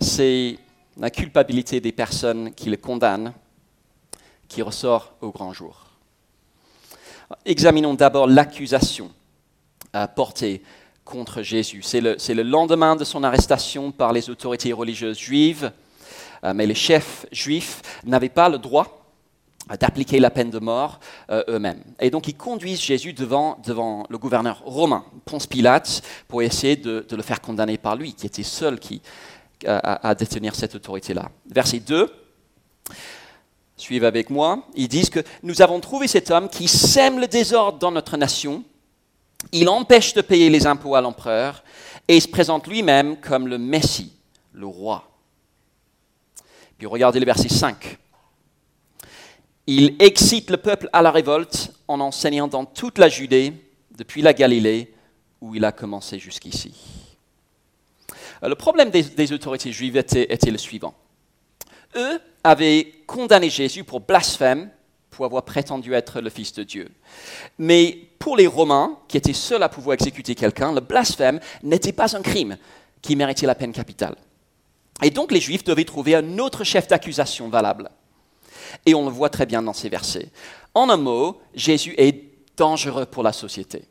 c'est 0.00 0.58
la 0.96 1.10
culpabilité 1.10 1.80
des 1.80 1.92
personnes 1.92 2.54
qui 2.54 2.70
le 2.70 2.76
condamnent 2.76 3.32
qui 4.48 4.62
ressort 4.62 5.14
au 5.20 5.30
grand 5.30 5.52
jour. 5.52 5.86
Examinons 7.44 7.94
d'abord 7.94 8.26
l'accusation 8.26 9.10
portée 10.14 10.62
contre 11.04 11.42
Jésus. 11.42 11.82
C'est 11.82 12.00
le, 12.00 12.16
le, 12.28 12.42
lendemain 12.42 12.96
de 12.96 13.04
son 13.04 13.24
arrestation 13.24 13.92
par 13.92 14.12
les 14.12 14.30
autorités 14.30 14.72
religieuses 14.72 15.18
juives, 15.18 15.72
euh, 16.44 16.52
mais 16.54 16.66
les 16.66 16.74
chefs 16.74 17.26
juifs 17.30 17.82
n'avaient 18.04 18.28
pas 18.28 18.48
le 18.48 18.58
droit 18.58 19.03
d'appliquer 19.68 20.20
la 20.20 20.30
peine 20.30 20.50
de 20.50 20.58
mort 20.58 21.00
euh, 21.30 21.42
eux-mêmes. 21.48 21.82
Et 22.00 22.10
donc 22.10 22.28
ils 22.28 22.36
conduisent 22.36 22.82
Jésus 22.82 23.12
devant, 23.12 23.58
devant 23.64 24.04
le 24.10 24.18
gouverneur 24.18 24.62
romain, 24.64 25.04
Ponce 25.24 25.46
Pilate, 25.46 26.02
pour 26.28 26.42
essayer 26.42 26.76
de, 26.76 27.06
le 27.10 27.22
faire 27.22 27.40
condamner 27.40 27.78
par 27.78 27.96
lui, 27.96 28.12
qui 28.12 28.26
était 28.26 28.42
seul 28.42 28.78
qui, 28.78 29.00
à, 29.66 30.14
détenir 30.14 30.54
cette 30.54 30.74
autorité-là. 30.74 31.30
Verset 31.50 31.80
2, 31.80 32.12
suivez 33.76 34.06
avec 34.06 34.28
moi, 34.28 34.66
ils 34.74 34.88
disent 34.88 35.10
que 35.10 35.20
nous 35.42 35.62
avons 35.62 35.80
trouvé 35.80 36.08
cet 36.08 36.30
homme 36.30 36.48
qui 36.48 36.68
sème 36.68 37.18
le 37.18 37.26
désordre 37.26 37.78
dans 37.78 37.90
notre 37.90 38.16
nation, 38.16 38.62
il 39.52 39.68
empêche 39.68 40.14
de 40.14 40.20
payer 40.20 40.50
les 40.50 40.66
impôts 40.66 40.94
à 40.94 41.00
l'empereur, 41.00 41.64
et 42.08 42.16
il 42.16 42.20
se 42.20 42.28
présente 42.28 42.66
lui-même 42.66 43.16
comme 43.16 43.48
le 43.48 43.56
Messie, 43.56 44.12
le 44.52 44.66
roi. 44.66 45.08
Puis 46.76 46.86
regardez 46.86 47.20
le 47.20 47.26
verset 47.26 47.48
5. 47.48 47.98
Il 49.66 49.96
excite 49.98 50.50
le 50.50 50.58
peuple 50.58 50.90
à 50.92 51.00
la 51.00 51.10
révolte 51.10 51.72
en 51.88 52.00
enseignant 52.00 52.48
dans 52.48 52.66
toute 52.66 52.98
la 52.98 53.08
Judée, 53.08 53.52
depuis 53.96 54.20
la 54.20 54.34
Galilée, 54.34 54.92
où 55.40 55.54
il 55.54 55.64
a 55.64 55.72
commencé 55.72 56.18
jusqu'ici. 56.18 56.74
Euh, 58.42 58.48
le 58.48 58.54
problème 58.54 58.90
des, 58.90 59.32
autorités 59.32 59.72
juives 59.72 59.96
était, 59.96 60.50
le 60.50 60.58
suivant. 60.58 60.94
Eux 61.96 62.20
avaient 62.42 62.92
condamné 63.06 63.48
Jésus 63.48 63.84
pour 63.84 64.00
blasphème, 64.00 64.70
pour 65.10 65.24
avoir 65.24 65.44
prétendu 65.44 65.94
être 65.94 66.20
le 66.20 66.28
Fils 66.28 66.52
de 66.52 66.64
Dieu. 66.64 66.90
Mais 67.58 67.98
pour 68.18 68.36
les 68.36 68.48
Romains, 68.48 68.98
qui 69.08 69.16
étaient 69.16 69.32
seuls 69.32 69.62
à 69.62 69.68
pouvoir 69.68 69.94
exécuter 69.94 70.34
quelqu'un, 70.34 70.72
le 70.72 70.80
blasphème 70.80 71.40
n'était 71.62 71.92
pas 71.92 72.16
un 72.16 72.22
crime 72.22 72.58
qui 73.00 73.16
méritait 73.16 73.46
la 73.46 73.54
peine 73.54 73.72
capitale. 73.72 74.16
Et 75.02 75.10
donc 75.10 75.30
les 75.30 75.40
Juifs 75.40 75.64
devaient 75.64 75.84
trouver 75.84 76.16
un 76.16 76.38
autre 76.38 76.64
chef 76.64 76.88
d'accusation 76.88 77.48
valable. 77.48 77.90
Et 78.86 78.94
on 78.94 79.06
le 79.06 79.12
voit 79.12 79.30
très 79.30 79.46
bien 79.46 79.62
dans 79.62 79.72
ces 79.72 79.88
versets. 79.88 80.30
En 80.74 80.90
un 80.90 80.96
mot, 80.96 81.40
Jésus 81.54 81.94
est 81.98 82.24
dangereux 82.56 83.06
pour 83.06 83.22
la 83.22 83.32
société. 83.32 83.84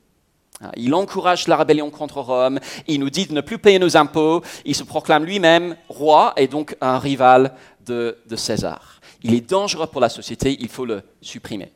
Ah, 0.62 0.72
il 0.78 0.94
encourage 0.94 1.48
la 1.48 1.58
rébellion 1.58 1.90
contre 1.90 2.22
Rome, 2.22 2.60
il 2.88 3.00
nous 3.00 3.10
dit 3.10 3.26
de 3.26 3.34
ne 3.34 3.42
plus 3.42 3.58
payer 3.58 3.80
nos 3.80 3.98
impôts, 3.98 4.42
il 4.66 4.76
se 4.76 4.84
proclame 4.84 5.26
lui-même 5.26 5.76
roi 5.90 6.34
et 6.38 6.48
donc 6.48 6.78
un 6.80 7.00
rival 7.00 7.56
de, 7.86 8.18
César. 8.36 9.02
Il 9.24 9.34
est 9.34 9.50
dangereux 9.50 9.88
pour 9.88 10.00
la 10.00 10.10
société, 10.10 10.56
il 10.60 10.70
faut 10.70 10.86
le 10.86 11.02
supprimer. 11.22 11.72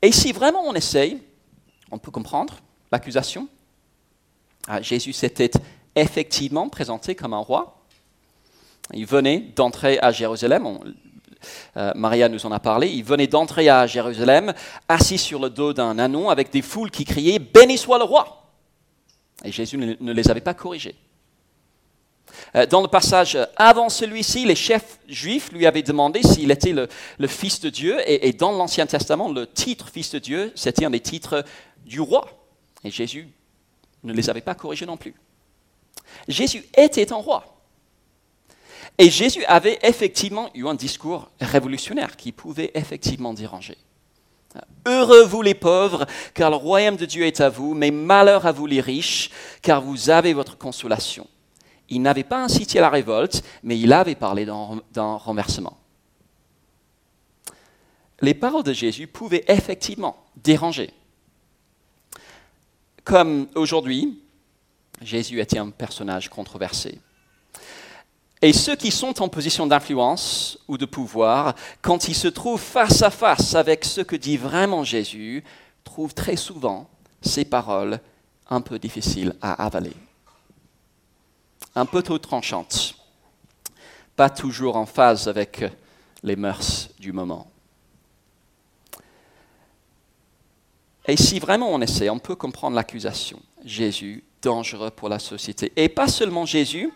Et 0.00 0.12
si 0.12 0.32
vraiment 0.32 0.62
on 0.64 0.74
essaye, 0.74 1.20
on 1.90 1.98
peut 1.98 2.10
comprendre 2.10 2.58
l'accusation. 2.90 3.48
Ah, 4.66 4.80
Jésus 4.80 5.12
s'était 5.12 5.50
effectivement 5.94 6.68
présenté 6.68 7.14
comme 7.14 7.34
un 7.34 7.38
roi, 7.38 7.81
il 8.92 9.06
venait 9.06 9.52
d'entrer 9.54 9.98
à 10.00 10.12
Jérusalem. 10.12 10.78
Euh, 11.76 11.92
Maria 11.94 12.28
nous 12.28 12.44
en 12.46 12.52
a 12.52 12.60
parlé. 12.60 12.88
Ils 12.88 13.04
venaient 13.04 13.26
d'entrer 13.26 13.68
à 13.68 13.86
Jérusalem, 13.86 14.52
assis 14.88 15.18
sur 15.18 15.40
le 15.40 15.50
dos 15.50 15.72
d'un 15.72 15.98
anon, 15.98 16.30
avec 16.30 16.50
des 16.50 16.62
foules 16.62 16.90
qui 16.90 17.04
criaient 17.04 17.38
Béni 17.38 17.78
soit 17.78 17.98
le 17.98 18.04
roi 18.04 18.52
Et 19.44 19.52
Jésus 19.52 19.76
ne, 19.76 20.12
les 20.12 20.30
avait 20.30 20.40
pas 20.40 20.54
corrigés. 20.54 20.94
Euh, 22.54 22.66
dans 22.66 22.80
le 22.80 22.88
passage 22.88 23.38
avant 23.56 23.88
celui-ci, 23.88 24.44
les 24.44 24.54
chefs 24.54 24.98
juifs 25.08 25.50
lui 25.52 25.66
avaient 25.66 25.82
demandé 25.82 26.22
s'il 26.22 26.50
était 26.50 26.72
le, 26.72 27.26
Fils 27.26 27.60
de 27.60 27.70
Dieu, 27.70 27.98
et 28.06 28.32
dans 28.32 28.52
l'Ancien 28.52 28.86
Testament, 28.86 29.30
le 29.30 29.46
titre 29.46 29.88
Fils 29.88 30.10
de 30.12 30.18
Dieu, 30.18 30.52
c'était 30.54 30.84
un 30.84 30.90
des 30.90 31.00
titres 31.00 31.44
du 31.84 32.00
roi. 32.00 32.26
Et 32.84 32.90
Jésus 32.90 33.28
ne 34.04 34.12
les 34.12 34.30
avait 34.30 34.40
pas 34.40 34.54
corrigés 34.54 34.86
non 34.86 34.96
plus. 34.96 35.14
Jésus 36.28 36.64
était 36.76 37.12
un 37.12 37.16
roi. 37.16 37.61
Et 38.98 39.10
Jésus 39.10 39.44
avait 39.46 39.78
effectivement 39.82 40.50
eu 40.54 40.66
un 40.66 40.74
discours 40.74 41.30
révolutionnaire 41.40 42.16
qui 42.16 42.32
pouvait 42.32 42.70
effectivement 42.74 43.34
déranger. 43.34 43.76
Heureux 44.86 45.24
vous 45.24 45.42
les 45.42 45.54
pauvres, 45.54 46.06
car 46.34 46.50
le 46.50 46.56
royaume 46.56 46.96
de 46.96 47.06
Dieu 47.06 47.24
est 47.24 47.40
à 47.40 47.48
vous, 47.48 47.74
mais 47.74 47.90
malheur 47.90 48.46
à 48.46 48.52
vous 48.52 48.66
les 48.66 48.80
riches, 48.80 49.30
car 49.62 49.80
vous 49.80 50.10
avez 50.10 50.34
votre 50.34 50.58
consolation. 50.58 51.26
Il 51.88 52.02
n'avait 52.02 52.24
pas 52.24 52.42
incité 52.42 52.78
à 52.78 52.82
la 52.82 52.90
révolte, 52.90 53.42
mais 53.62 53.78
il 53.78 53.92
avait 53.92 54.14
parlé 54.14 54.44
d'un 54.44 55.16
renversement. 55.16 55.78
Les 58.20 58.34
paroles 58.34 58.62
de 58.62 58.72
Jésus 58.72 59.06
pouvaient 59.06 59.44
effectivement 59.48 60.24
déranger. 60.36 60.90
Comme 63.04 63.48
aujourd'hui, 63.54 64.22
Jésus 65.00 65.40
était 65.40 65.58
un 65.58 65.70
personnage 65.70 66.28
controversé. 66.28 67.00
Et 68.44 68.52
ceux 68.52 68.74
qui 68.74 68.90
sont 68.90 69.22
en 69.22 69.28
position 69.28 69.68
d'influence 69.68 70.58
ou 70.66 70.76
de 70.76 70.84
pouvoir, 70.84 71.54
quand 71.80 72.08
ils 72.08 72.16
se 72.16 72.26
trouvent 72.26 72.60
face 72.60 73.00
à 73.02 73.10
face 73.10 73.54
avec 73.54 73.84
ce 73.84 74.00
que 74.00 74.16
dit 74.16 74.36
vraiment 74.36 74.82
Jésus, 74.82 75.44
trouvent 75.84 76.12
très 76.12 76.34
souvent 76.34 76.90
ces 77.20 77.44
paroles 77.44 78.00
un 78.50 78.60
peu 78.60 78.80
difficiles 78.80 79.36
à 79.40 79.64
avaler. 79.64 79.92
Un 81.76 81.86
peu 81.86 82.02
trop 82.02 82.18
tranchantes, 82.18 82.96
pas 84.16 84.28
toujours 84.28 84.76
en 84.76 84.86
phase 84.86 85.28
avec 85.28 85.64
les 86.24 86.34
mœurs 86.34 86.88
du 86.98 87.12
moment. 87.12 87.46
Et 91.06 91.16
si 91.16 91.38
vraiment 91.38 91.72
on 91.72 91.80
essaie, 91.80 92.10
on 92.10 92.18
peut 92.18 92.36
comprendre 92.36 92.74
l'accusation. 92.74 93.40
Jésus, 93.64 94.24
dangereux 94.42 94.90
pour 94.90 95.08
la 95.08 95.20
société. 95.20 95.72
Et 95.76 95.88
pas 95.88 96.08
seulement 96.08 96.44
Jésus, 96.44 96.92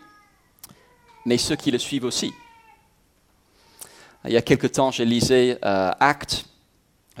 mais 1.27 1.37
ceux 1.37 1.57
qui 1.57 1.71
le 1.71 1.77
suivent 1.77 2.05
aussi. 2.05 2.33
Il 4.23 4.31
y 4.31 4.37
a 4.37 4.41
quelque 4.41 4.65
temps, 4.65 4.91
j'ai 4.91 5.03
lisé 5.03 5.57
euh, 5.63 5.91
Actes, 5.99 6.45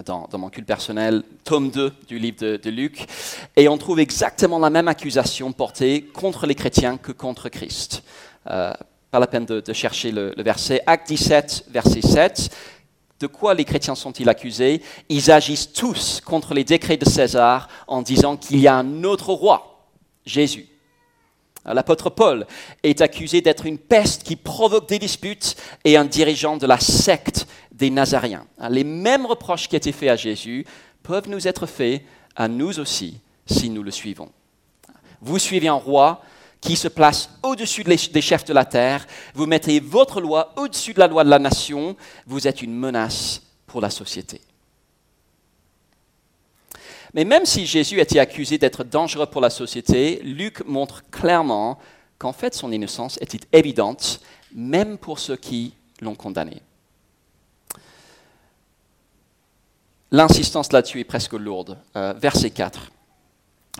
dans, 0.05 0.29
mon 0.37 0.49
culte 0.49 0.65
personnel, 0.65 1.23
tome 1.43 1.71
2 1.71 1.93
du 2.07 2.17
livre 2.17 2.37
de, 2.57 2.69
Luc, 2.69 3.05
et 3.57 3.67
on 3.67 3.77
trouve 3.77 3.99
exactement 3.99 4.59
la 4.59 4.69
même 4.69 4.87
accusation 4.87 5.51
portée 5.51 6.03
contre 6.03 6.45
les 6.45 6.55
chrétiens 6.55 6.97
que 6.97 7.11
contre 7.11 7.49
Christ. 7.49 8.03
Euh, 8.49 8.73
pas 9.11 9.19
la 9.19 9.27
peine 9.27 9.45
de, 9.45 9.73
chercher 9.73 10.11
le, 10.11 10.33
le, 10.37 10.43
verset. 10.43 10.81
Acte 10.85 11.09
17, 11.09 11.65
verset 11.69 12.01
7. 12.01 12.49
De 13.19 13.27
quoi 13.27 13.55
les 13.55 13.65
chrétiens 13.65 13.95
sont-ils 13.95 14.29
accusés? 14.29 14.81
Ils 15.09 15.31
agissent 15.31 15.73
tous 15.73 16.21
contre 16.21 16.53
les 16.53 16.63
décrets 16.63 16.97
de 16.97 17.05
César 17.05 17.67
en 17.87 18.01
disant 18.01 18.37
qu'il 18.37 18.59
y 18.59 18.67
a 18.67 18.75
un 18.75 19.03
autre 19.03 19.33
roi, 19.33 19.81
Jésus. 20.25 20.67
L'apôtre 21.73 22.09
Paul 22.09 22.47
est 22.83 23.01
accusé 23.01 23.41
d'être 23.41 23.65
une 23.65 23.77
peste 23.77 24.23
qui 24.23 24.35
provoque 24.35 24.87
des 24.87 24.99
disputes 24.99 25.55
et 25.83 25.97
un 25.97 26.05
dirigeant 26.05 26.57
de 26.57 26.65
la 26.65 26.79
secte 26.79 27.47
des 27.71 27.89
Nazaréens. 27.89 28.45
Les 28.69 28.83
mêmes 28.83 29.25
reproches 29.25 29.67
qui 29.67 29.75
étaient 29.75 29.91
faits 29.91 30.09
à 30.09 30.15
Jésus 30.15 30.65
peuvent 31.03 31.29
nous 31.29 31.47
être 31.47 31.65
faits 31.65 32.03
à 32.35 32.47
nous 32.47 32.79
aussi 32.79 33.19
si 33.45 33.69
nous 33.69 33.83
le 33.83 33.91
suivons. 33.91 34.31
Vous 35.21 35.39
suivez 35.39 35.67
un 35.67 35.73
roi 35.73 36.21
qui 36.61 36.75
se 36.75 36.87
place 36.87 37.29
au-dessus 37.43 37.83
des 37.83 38.21
chefs 38.21 38.45
de 38.45 38.53
la 38.53 38.65
terre, 38.65 39.05
vous 39.35 39.45
mettez 39.45 39.79
votre 39.79 40.21
loi 40.21 40.53
au-dessus 40.57 40.93
de 40.93 40.99
la 40.99 41.07
loi 41.07 41.23
de 41.23 41.29
la 41.29 41.39
nation, 41.39 41.95
vous 42.25 42.47
êtes 42.47 42.61
une 42.61 42.73
menace 42.73 43.41
pour 43.67 43.81
la 43.81 43.89
société. 43.89 44.41
Mais 47.17 47.25
même 47.25 47.47
si 47.47 47.65
Jésus 47.65 47.99
était 47.99 48.19
accusé 48.19 48.59
d'être 48.59 48.83
dangereux 48.83 49.25
pour 49.25 49.41
la 49.41 49.49
société, 49.49 50.21
Luc 50.21 50.63
montre 50.67 51.03
clairement 51.09 51.79
qu'en 52.19 52.31
fait 52.31 52.53
son 52.53 52.71
innocence 52.71 53.17
était 53.21 53.39
évidente, 53.53 54.19
même 54.53 54.99
pour 54.99 55.17
ceux 55.17 55.35
qui 55.35 55.73
l'ont 55.99 56.13
condamné. 56.13 56.61
L'insistance 60.11 60.71
là-dessus 60.71 60.99
est 60.99 61.05
presque 61.05 61.33
lourde. 61.33 61.79
Euh, 61.95 62.13
verset 62.13 62.51
4. 62.51 62.91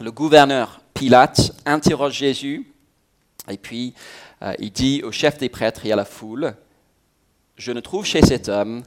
Le 0.02 0.12
gouverneur 0.12 0.82
Pilate 0.96 1.52
interroge 1.68 2.14
Jésus 2.14 2.74
et 3.48 3.58
puis 3.58 3.94
euh, 4.42 4.56
il 4.58 4.72
dit 4.72 5.04
au 5.04 5.12
chef 5.12 5.38
des 5.38 5.50
prêtres 5.50 5.86
et 5.86 5.92
à 5.92 5.96
la 5.96 6.06
foule, 6.06 6.56
je 7.56 7.72
ne 7.72 7.82
trouve 7.82 8.04
chez 8.04 8.24
cet 8.24 8.50
homme 8.50 8.82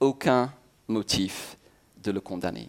aucun 0.00 0.52
motif 0.88 1.56
de 2.02 2.10
le 2.10 2.20
condamner. 2.20 2.68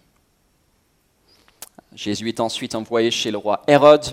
Jésus 1.94 2.28
est 2.28 2.40
ensuite 2.40 2.74
envoyé 2.74 3.10
chez 3.10 3.30
le 3.30 3.38
roi 3.38 3.62
Hérode, 3.68 4.04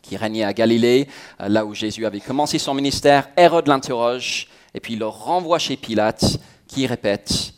qui 0.00 0.16
régnait 0.16 0.44
à 0.44 0.52
Galilée, 0.52 1.08
euh, 1.40 1.48
là 1.48 1.66
où 1.66 1.74
Jésus 1.74 2.06
avait 2.06 2.20
commencé 2.20 2.58
son 2.58 2.72
ministère. 2.72 3.28
Hérode 3.36 3.66
l'interroge, 3.66 4.48
et 4.74 4.80
puis 4.80 4.96
le 4.96 5.06
renvoie 5.06 5.58
chez 5.58 5.76
Pilate, 5.76 6.38
qui 6.68 6.86
répète, 6.86 7.52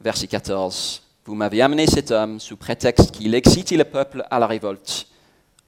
verset 0.00 0.28
14, 0.28 1.02
Vous 1.26 1.34
m'avez 1.34 1.60
amené 1.60 1.86
cet 1.86 2.10
homme 2.10 2.38
sous 2.38 2.56
prétexte 2.56 3.10
qu'il 3.10 3.34
excitait 3.34 3.76
le 3.76 3.84
peuple 3.84 4.24
à 4.30 4.38
la 4.38 4.46
révolte. 4.46 5.08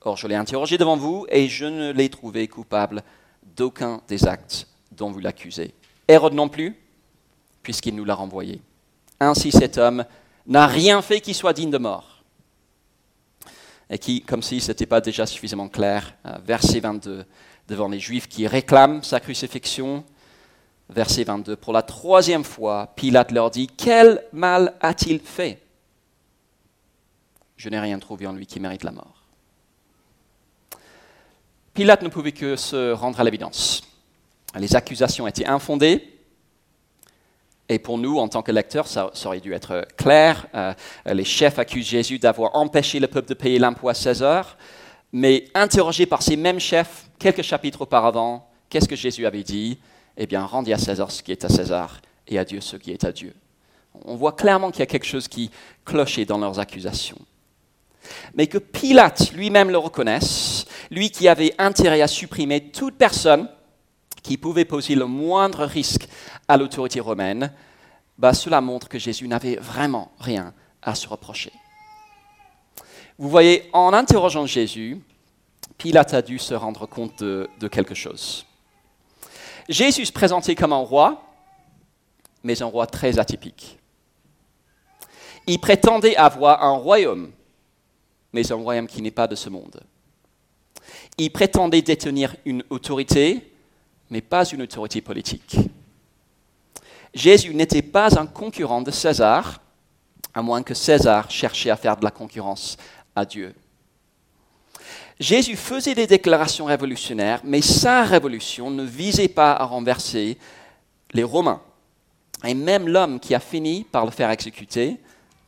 Or, 0.02 0.16
je 0.16 0.28
l'ai 0.28 0.36
interrogé 0.36 0.78
devant 0.78 0.96
vous, 0.96 1.26
et 1.28 1.48
je 1.48 1.64
ne 1.64 1.92
l'ai 1.92 2.08
trouvé 2.08 2.46
coupable 2.46 3.02
d'aucun 3.56 4.00
des 4.06 4.26
actes 4.26 4.68
dont 4.92 5.10
vous 5.10 5.18
l'accusez. 5.18 5.74
Hérode 6.06 6.34
non 6.34 6.48
plus, 6.48 6.76
puisqu'il 7.64 7.96
nous 7.96 8.04
l'a 8.04 8.14
renvoyé. 8.14 8.60
Ainsi 9.18 9.50
cet 9.50 9.78
homme 9.78 10.04
n'a 10.46 10.66
rien 10.68 11.02
fait 11.02 11.20
qui 11.20 11.34
soit 11.34 11.52
digne 11.52 11.70
de 11.70 11.78
mort 11.78 12.15
et 13.88 13.98
qui, 13.98 14.22
comme 14.22 14.42
si 14.42 14.60
ce 14.60 14.68
n'était 14.70 14.86
pas 14.86 15.00
déjà 15.00 15.26
suffisamment 15.26 15.68
clair, 15.68 16.14
euh, 16.26 16.38
verset 16.44 16.80
22, 16.80 17.24
devant 17.68 17.88
les 17.88 18.00
Juifs 18.00 18.28
qui 18.28 18.46
réclament 18.46 19.02
sa 19.02 19.20
crucifixion, 19.20 20.04
verset 20.88 21.24
22, 21.24 21.56
pour 21.56 21.72
la 21.72 21.82
troisième 21.82 22.44
fois, 22.44 22.92
Pilate 22.96 23.32
leur 23.32 23.50
dit, 23.50 23.68
quel 23.68 24.22
mal 24.32 24.74
a-t-il 24.80 25.20
fait? 25.20 25.62
Je 27.56 27.68
n'ai 27.68 27.80
rien 27.80 27.98
trouvé 27.98 28.26
en 28.26 28.32
lui 28.32 28.46
qui 28.46 28.60
mérite 28.60 28.84
la 28.84 28.92
mort. 28.92 29.22
Pilate 31.74 32.02
ne 32.02 32.08
pouvait 32.08 32.32
que 32.32 32.56
se 32.56 32.92
rendre 32.92 33.20
à 33.20 33.24
l'évidence. 33.24 33.82
Les 34.58 34.74
accusations 34.74 35.26
étaient 35.26 35.46
infondées, 35.46 36.15
et 37.68 37.78
pour 37.78 37.98
nous, 37.98 38.18
en 38.18 38.28
tant 38.28 38.42
que 38.42 38.52
lecteurs, 38.52 38.86
ça, 38.86 39.10
aurait 39.24 39.40
dû 39.40 39.52
être 39.52 39.86
clair. 39.96 40.46
Euh, 40.54 40.72
les 41.06 41.24
chefs 41.24 41.58
accusent 41.58 41.88
Jésus 41.88 42.18
d'avoir 42.18 42.54
empêché 42.54 43.00
le 43.00 43.08
peuple 43.08 43.28
de 43.28 43.34
payer 43.34 43.58
l'impôt 43.58 43.88
à 43.88 43.94
César. 43.94 44.56
Mais 45.12 45.44
interrogé 45.54 46.06
par 46.06 46.22
ces 46.22 46.36
mêmes 46.36 46.60
chefs 46.60 47.06
quelques 47.18 47.42
chapitres 47.42 47.82
auparavant, 47.82 48.48
qu'est-ce 48.68 48.88
que 48.88 48.96
Jésus 48.96 49.26
avait 49.26 49.42
dit? 49.42 49.78
Eh 50.16 50.26
bien, 50.26 50.44
rendez 50.44 50.72
à 50.72 50.78
César 50.78 51.10
ce 51.10 51.22
qui 51.22 51.32
est 51.32 51.44
à 51.44 51.48
César 51.48 52.00
et 52.28 52.38
à 52.38 52.44
Dieu 52.44 52.60
ce 52.60 52.76
qui 52.76 52.92
est 52.92 53.04
à 53.04 53.12
Dieu. 53.12 53.34
On 54.04 54.14
voit 54.14 54.32
clairement 54.32 54.70
qu'il 54.70 54.80
y 54.80 54.82
a 54.82 54.86
quelque 54.86 55.06
chose 55.06 55.26
qui 55.26 55.50
clochait 55.84 56.24
dans 56.24 56.38
leurs 56.38 56.58
accusations. 56.58 57.18
Mais 58.34 58.46
que 58.46 58.58
Pilate 58.58 59.32
lui-même 59.32 59.70
le 59.70 59.78
reconnaisse, 59.78 60.66
lui 60.90 61.10
qui 61.10 61.26
avait 61.26 61.54
intérêt 61.58 62.02
à 62.02 62.06
supprimer 62.06 62.60
toute 62.60 62.94
personne 62.96 63.48
qui 64.22 64.36
pouvait 64.36 64.64
poser 64.64 64.94
le 64.94 65.06
moindre 65.06 65.64
risque 65.64 66.08
à 66.48 66.56
l'autorité 66.56 67.00
romaine, 67.00 67.52
bah, 68.18 68.32
cela 68.32 68.60
montre 68.60 68.88
que 68.88 68.98
Jésus 68.98 69.28
n'avait 69.28 69.56
vraiment 69.56 70.12
rien 70.18 70.54
à 70.82 70.94
se 70.94 71.08
reprocher. 71.08 71.52
Vous 73.18 73.28
voyez, 73.28 73.68
en 73.72 73.92
interrogeant 73.92 74.46
Jésus, 74.46 75.00
Pilate 75.78 76.14
a 76.14 76.22
dû 76.22 76.38
se 76.38 76.54
rendre 76.54 76.86
compte 76.86 77.22
de, 77.22 77.48
de 77.60 77.68
quelque 77.68 77.94
chose. 77.94 78.46
Jésus 79.68 80.06
se 80.06 80.12
présentait 80.12 80.54
comme 80.54 80.72
un 80.72 80.76
roi, 80.76 81.22
mais 82.42 82.62
un 82.62 82.66
roi 82.66 82.86
très 82.86 83.18
atypique. 83.18 83.78
Il 85.46 85.60
prétendait 85.60 86.16
avoir 86.16 86.62
un 86.62 86.76
royaume, 86.76 87.32
mais 88.32 88.52
un 88.52 88.56
royaume 88.56 88.86
qui 88.86 89.02
n'est 89.02 89.10
pas 89.10 89.26
de 89.26 89.34
ce 89.34 89.48
monde. 89.48 89.80
Il 91.18 91.32
prétendait 91.32 91.82
détenir 91.82 92.36
une 92.44 92.62
autorité, 92.70 93.52
mais 94.10 94.20
pas 94.20 94.44
une 94.44 94.62
autorité 94.62 95.00
politique. 95.00 95.56
Jésus 97.16 97.54
n'était 97.54 97.80
pas 97.80 98.20
un 98.20 98.26
concurrent 98.26 98.82
de 98.82 98.90
César, 98.90 99.62
à 100.34 100.42
moins 100.42 100.62
que 100.62 100.74
César 100.74 101.30
cherchait 101.30 101.70
à 101.70 101.76
faire 101.76 101.96
de 101.96 102.04
la 102.04 102.10
concurrence 102.10 102.76
à 103.14 103.24
Dieu. 103.24 103.54
Jésus 105.18 105.56
faisait 105.56 105.94
des 105.94 106.06
déclarations 106.06 106.66
révolutionnaires, 106.66 107.40
mais 107.42 107.62
sa 107.62 108.04
révolution 108.04 108.70
ne 108.70 108.84
visait 108.84 109.28
pas 109.28 109.52
à 109.52 109.64
renverser 109.64 110.36
les 111.14 111.22
Romains. 111.22 111.62
Et 112.44 112.52
même 112.52 112.86
l'homme 112.86 113.18
qui 113.18 113.34
a 113.34 113.40
fini 113.40 113.84
par 113.84 114.04
le 114.04 114.10
faire 114.10 114.30
exécuter, 114.30 114.98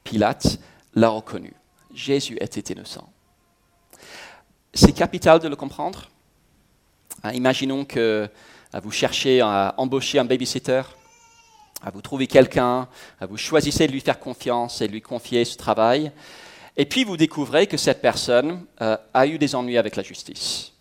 Pilate, 0.04 0.59
l'a 0.94 1.11
reconnu. 1.11 1.52
Jésus 1.92 2.38
était 2.40 2.72
innocent. 2.72 3.07
C'est 4.72 4.92
capital 4.92 5.38
de 5.38 5.48
le 5.48 5.57
comprendre. 5.57 6.09
Ah, 7.22 7.35
imaginons 7.35 7.85
que 7.85 8.26
ah, 8.72 8.81
vous 8.81 8.90
cherchez 8.90 9.42
à 9.42 9.74
embaucher 9.76 10.18
un 10.18 10.24
babysitter, 10.24 10.81
à 11.83 11.91
vous 11.91 12.03
trouver 12.03 12.27
quelqu'un, 12.27 12.88
vous 13.21 13.37
choisissez 13.37 13.87
de 13.87 13.93
lui 13.93 14.01
faire 14.01 14.19
confiance 14.19 14.81
et 14.81 14.88
de 14.88 14.93
lui 14.93 15.03
confier 15.03 15.45
ce 15.45 15.57
travail, 15.57 16.12
et 16.77 16.87
puis 16.87 17.05
vous 17.05 17.17
découvrez 17.17 17.67
que 17.67 17.77
cette 17.77 18.01
personne 18.01 18.64
euh, 18.81 18.97
a 19.12 19.27
eu 19.27 19.38
des 19.38 19.55
ennuis 19.55 19.79
avec 19.79 19.97
la 19.97 20.03
justice. 20.03 20.73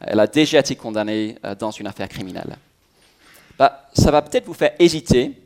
Elle 0.00 0.18
a 0.18 0.26
déjà 0.26 0.58
été 0.58 0.74
condamnée 0.74 1.38
euh, 1.44 1.54
dans 1.54 1.70
une 1.70 1.86
affaire 1.86 2.08
criminelle. 2.08 2.56
Bah, 3.58 3.88
ça 3.92 4.10
va 4.10 4.20
peut-être 4.20 4.46
vous 4.46 4.54
faire 4.54 4.74
hésiter 4.80 5.40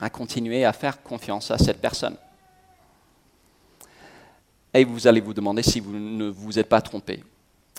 à 0.00 0.10
continuer 0.10 0.64
à 0.64 0.72
faire 0.72 1.02
confiance 1.02 1.50
à 1.50 1.58
cette 1.58 1.80
personne. 1.80 2.16
Et 4.72 4.84
vous 4.84 5.08
allez 5.08 5.20
vous 5.20 5.34
demander 5.34 5.62
si 5.62 5.80
vous 5.80 5.92
ne 5.92 6.28
vous 6.28 6.58
êtes 6.58 6.68
pas 6.68 6.80
trompé. 6.80 7.24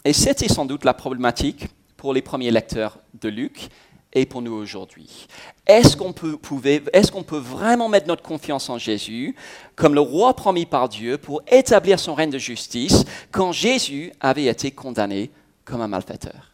Et 0.04 0.12
c'était 0.12 0.50
sans 0.50 0.66
doute 0.66 0.84
la 0.84 0.94
problématique 0.94 1.68
pour 1.96 2.14
les 2.14 2.22
premiers 2.22 2.52
lecteurs 2.52 2.98
de 3.22 3.30
Luc 3.30 3.70
et 4.14 4.26
pour 4.26 4.42
nous 4.42 4.54
aujourd'hui. 4.54 5.28
Est-ce 5.68 5.96
qu'on 5.96 6.14
peut, 6.14 7.38
vraiment 7.38 7.90
mettre 7.90 8.08
notre 8.08 8.24
confiance 8.24 8.70
en 8.70 8.78
Jésus 8.78 9.36
comme 9.76 9.94
le 9.94 10.02
roi 10.02 10.36
promis 10.36 10.66
par 10.66 10.90
Dieu 10.90 11.18
pour 11.18 11.42
établir 11.48 12.00
son 12.00 12.16
règne 12.16 12.32
de 12.32 12.40
justice 12.40 13.06
quand 13.32 13.52
Jésus 13.52 14.12
avait 14.20 14.46
été 14.46 14.72
condamné 14.72 15.30
comme 15.64 15.82
un 15.82 15.88
malfaiteur? 15.88 16.52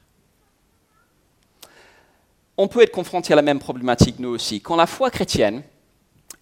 On 2.58 2.68
peut 2.68 2.82
être 2.82 2.91
confronté 2.91 3.34
à 3.34 3.36
la 3.36 3.41
même 3.41 3.60
problématique 3.60 4.20
nous 4.20 4.30
aussi. 4.30 4.62
Quand 4.62 4.76
la 4.76 4.88
foi 4.88 5.10
chrétienne 5.10 5.63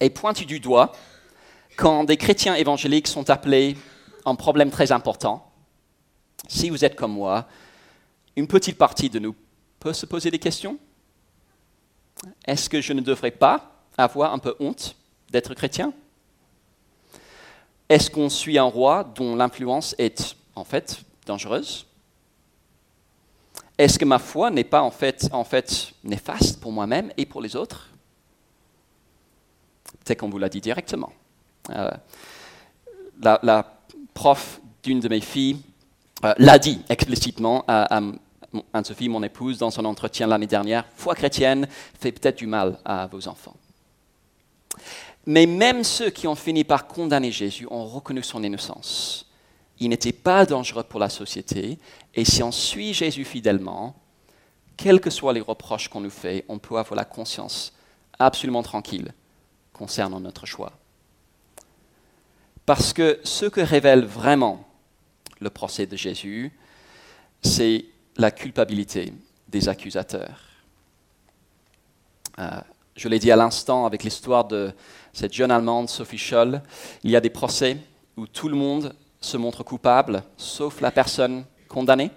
est 0.00 0.10
pointue 0.10 0.46
du 0.46 0.60
doigt, 0.60 0.92
quand 1.76 2.04
des 2.04 2.16
chrétiens 2.16 2.54
évangéliques 2.54 3.08
sont 3.08 3.30
appelés 3.30 3.76
un 4.24 4.34
problème 4.34 4.70
très 4.70 4.92
important, 4.92 5.50
si 6.48 6.70
vous 6.70 6.84
êtes 6.84 6.94
comme 6.94 7.12
moi, 7.12 7.46
une 8.36 8.46
petite 8.46 8.78
partie 8.78 9.10
de 9.10 9.18
nous 9.18 9.34
peut 9.80 9.92
se 9.92 10.06
poser 10.06 10.30
des 10.30 10.38
questions? 10.38 10.78
Est-ce 12.46 12.68
que 12.68 12.80
je 12.80 12.92
ne 12.92 13.00
devrais 13.00 13.30
pas 13.30 13.72
avoir 13.96 14.32
un 14.32 14.38
peu 14.38 14.54
honte 14.60 14.96
d'être 15.30 15.54
chrétien? 15.54 15.92
Est-ce 17.88 18.10
qu'on 18.10 18.28
suit 18.28 18.58
un 18.58 18.64
roi 18.64 19.04
dont 19.04 19.36
l'influence 19.36 19.94
est 19.98 20.36
en 20.54 20.64
fait 20.64 21.02
dangereuse? 21.26 21.86
Est-ce 23.76 23.98
que 23.98 24.04
ma 24.04 24.18
foi 24.18 24.50
n'est 24.50 24.64
pas 24.64 24.82
en 24.82 24.90
fait, 24.90 25.30
néfaste 26.04 26.60
pour 26.60 26.72
moi-même 26.72 27.12
et 27.16 27.26
pour 27.26 27.42
les 27.42 27.56
autres? 27.56 27.90
Peut-être 30.04 30.20
qu'on 30.20 30.30
vous 30.30 30.38
l'a 30.38 30.48
dit 30.48 30.60
directement. 30.60 31.12
Euh, 31.70 31.90
la, 33.20 33.78
prof 34.12 34.60
d'une 34.82 35.00
de 35.00 35.08
mes 35.08 35.20
filles 35.20 35.60
euh, 36.24 36.34
l'a 36.38 36.58
dit 36.58 36.80
explicitement 36.88 37.64
à, 37.66 37.98
à, 37.98 38.00
Anne-Sophie, 38.72 39.08
mon 39.08 39.22
épouse, 39.22 39.58
dans 39.58 39.70
son 39.70 39.84
entretien 39.84 40.26
l'année 40.26 40.46
dernière, 40.46 40.84
foi 40.94 41.14
chrétienne 41.14 41.68
fait 41.98 42.12
peut-être 42.12 42.38
du 42.38 42.46
mal 42.46 42.78
à 42.84 43.06
vos 43.06 43.28
enfants. 43.28 43.56
Mais 45.26 45.46
même 45.46 45.84
ceux 45.84 46.10
qui 46.10 46.26
ont 46.26 46.34
fini 46.34 46.64
par 46.64 46.86
condamner 46.86 47.32
Jésus 47.32 47.66
ont 47.70 47.84
reconnu 47.84 48.22
son 48.22 48.42
innocence. 48.42 49.26
Il 49.78 49.88
n'était 49.88 50.12
pas 50.12 50.46
dangereux 50.46 50.84
pour 50.84 51.00
la 51.00 51.08
société, 51.08 51.78
et 52.14 52.24
si 52.24 52.42
on 52.42 52.52
suit 52.52 52.94
Jésus 52.94 53.24
fidèlement, 53.24 53.96
quels 54.76 55.00
que 55.00 55.10
soient 55.10 55.32
les 55.32 55.40
reproches 55.40 55.88
qu'on 55.88 56.00
nous 56.00 56.10
fait, 56.10 56.44
on 56.48 56.58
peut 56.58 56.76
avoir 56.76 56.96
la 56.96 57.04
conscience 57.04 57.72
absolument 58.18 58.62
tranquille 58.62 59.12
concernant 59.72 60.20
notre 60.20 60.46
choix. 60.46 60.72
Parce 62.66 62.92
que 62.92 63.20
ce 63.24 63.46
que 63.46 63.60
révèle 63.60 64.04
vraiment 64.04 64.66
le 65.40 65.50
procès 65.50 65.86
de 65.86 65.96
Jésus, 65.96 66.52
c'est 67.42 67.84
la 68.16 68.30
culpabilité 68.30 69.12
des 69.48 69.68
accusateurs. 69.68 70.40
Euh, 72.38 72.60
je 72.96 73.08
l'ai 73.08 73.18
dit 73.18 73.30
à 73.30 73.36
l'instant 73.36 73.86
avec 73.86 74.04
l'histoire 74.04 74.44
de 74.44 74.72
cette 75.12 75.32
jeune 75.32 75.50
Allemande, 75.50 75.88
Sophie 75.88 76.18
Scholl, 76.18 76.62
il 77.02 77.10
y 77.10 77.16
a 77.16 77.20
des 77.20 77.30
procès 77.30 77.76
où 78.16 78.26
tout 78.26 78.48
le 78.48 78.56
monde 78.56 78.94
se 79.20 79.36
montre 79.36 79.62
coupable, 79.62 80.22
sauf 80.36 80.80
la 80.80 80.90
personne 80.90 81.44
condamnée. 81.68 82.10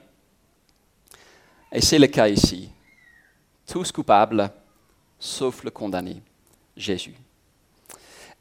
Et 1.71 1.81
c'est 1.81 1.99
le 1.99 2.07
cas 2.07 2.27
ici. 2.27 2.69
Tous 3.65 3.91
coupables, 3.91 4.49
sauf 5.19 5.63
le 5.63 5.71
condamné, 5.71 6.21
Jésus. 6.75 7.15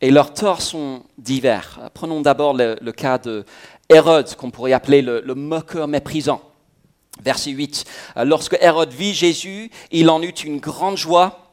Et 0.00 0.10
leurs 0.10 0.34
torts 0.34 0.60
sont 0.60 1.04
divers. 1.16 1.90
Prenons 1.94 2.20
d'abord 2.20 2.54
le, 2.54 2.92
cas 2.92 3.18
de 3.18 3.44
qu'on 4.36 4.50
pourrait 4.50 4.74
appeler 4.74 5.00
le 5.00 5.34
moqueur 5.34 5.88
méprisant. 5.88 6.42
Verset 7.22 7.50
8. 7.50 7.84
Lorsque 8.24 8.58
Hérode 8.60 8.92
vit 8.92 9.14
Jésus, 9.14 9.70
il 9.90 10.10
en 10.10 10.22
eut 10.22 10.30
une 10.30 10.58
grande 10.58 10.96
joie, 10.96 11.50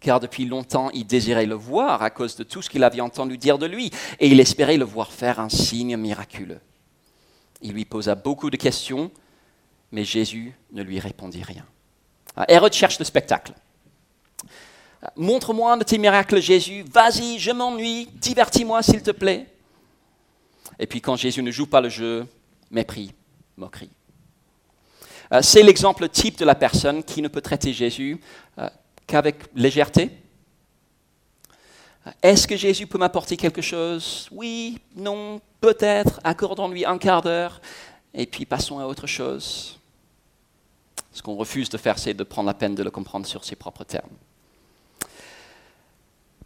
car 0.00 0.20
depuis 0.20 0.44
longtemps 0.44 0.90
il 0.90 1.06
désirait 1.06 1.46
le 1.46 1.54
voir 1.54 2.02
à 2.02 2.10
cause 2.10 2.36
de 2.36 2.44
tout 2.44 2.62
ce 2.62 2.70
qu'il 2.70 2.84
avait 2.84 3.00
entendu 3.00 3.38
dire 3.38 3.58
de 3.58 3.66
lui, 3.66 3.90
et 4.20 4.28
il 4.28 4.40
espérait 4.40 4.76
le 4.76 4.84
voir 4.84 5.12
faire 5.12 5.40
un 5.40 5.48
signe 5.48 5.96
miraculeux. 5.96 6.60
Il 7.62 7.72
lui 7.72 7.84
posa 7.84 8.14
beaucoup 8.14 8.50
de 8.50 8.56
questions, 8.56 9.10
mais 9.90 10.04
Jésus 10.04 10.54
ne 10.72 10.82
lui 10.82 11.00
répondit 11.00 11.42
rien. 11.42 11.64
Ah, 12.36 12.44
Hérode 12.48 12.72
cherche 12.72 12.98
le 12.98 13.04
spectacle. 13.04 13.54
Montre-moi 15.16 15.72
un 15.72 15.76
de 15.76 15.84
tes 15.84 15.98
miracles, 15.98 16.40
Jésus. 16.40 16.84
Vas-y, 16.90 17.38
je 17.38 17.50
m'ennuie. 17.50 18.08
Divertis-moi, 18.14 18.82
s'il 18.82 19.02
te 19.02 19.10
plaît. 19.10 19.46
Et 20.78 20.86
puis 20.86 21.00
quand 21.00 21.16
Jésus 21.16 21.42
ne 21.42 21.50
joue 21.50 21.66
pas 21.66 21.80
le 21.80 21.88
jeu, 21.88 22.26
mépris, 22.70 23.12
moquerie. 23.56 23.90
Euh, 25.32 25.40
c'est 25.42 25.62
l'exemple 25.62 26.08
type 26.08 26.38
de 26.38 26.44
la 26.44 26.54
personne 26.54 27.02
qui 27.02 27.22
ne 27.22 27.28
peut 27.28 27.40
traiter 27.40 27.72
Jésus 27.72 28.20
euh, 28.58 28.68
qu'avec 29.06 29.36
légèreté. 29.54 30.10
Euh, 32.06 32.10
est-ce 32.22 32.46
que 32.46 32.56
Jésus 32.56 32.86
peut 32.86 32.98
m'apporter 32.98 33.36
quelque 33.36 33.62
chose? 33.62 34.28
Oui, 34.30 34.78
non, 34.96 35.40
peut-être. 35.60 36.20
Accordons-lui 36.24 36.84
un 36.84 36.98
quart 36.98 37.22
d'heure 37.22 37.60
et 38.12 38.26
puis 38.26 38.44
passons 38.44 38.78
à 38.78 38.86
autre 38.86 39.06
chose. 39.06 39.78
Ce 41.12 41.22
qu'on 41.22 41.36
refuse 41.36 41.68
de 41.68 41.78
faire, 41.78 41.98
c'est 41.98 42.14
de 42.14 42.24
prendre 42.24 42.48
la 42.48 42.54
peine 42.54 42.74
de 42.74 42.82
le 42.82 42.90
comprendre 42.90 43.26
sur 43.26 43.44
ses 43.44 43.56
propres 43.56 43.84
termes. 43.84 44.10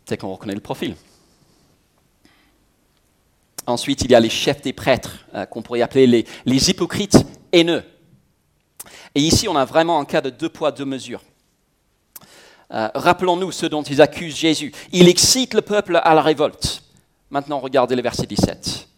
C'est 0.04 0.18
qu'on 0.18 0.32
reconnaît 0.32 0.54
le 0.54 0.60
profil. 0.60 0.94
Ensuite, 3.66 4.02
il 4.02 4.10
y 4.10 4.14
a 4.14 4.20
les 4.20 4.30
chefs 4.30 4.62
des 4.62 4.72
prêtres, 4.72 5.26
qu'on 5.50 5.60
pourrait 5.60 5.82
appeler 5.82 6.06
les, 6.06 6.26
les 6.46 6.70
hypocrites 6.70 7.18
haineux. 7.52 7.84
Et 9.14 9.20
ici, 9.20 9.48
on 9.48 9.56
a 9.56 9.64
vraiment 9.64 10.00
un 10.00 10.04
cas 10.04 10.20
de 10.20 10.30
deux 10.30 10.48
poids, 10.48 10.72
deux 10.72 10.84
mesures. 10.84 11.22
Euh, 12.72 12.88
rappelons-nous 12.94 13.50
ce 13.52 13.66
dont 13.66 13.82
ils 13.82 14.02
accusent 14.02 14.36
Jésus. 14.36 14.72
Il 14.92 15.08
excite 15.08 15.54
le 15.54 15.62
peuple 15.62 16.00
à 16.02 16.14
la 16.14 16.22
révolte. 16.22 16.82
Maintenant, 17.30 17.58
regardez 17.58 17.96
le 17.96 18.02
verset 18.02 18.26
17. 18.26 18.88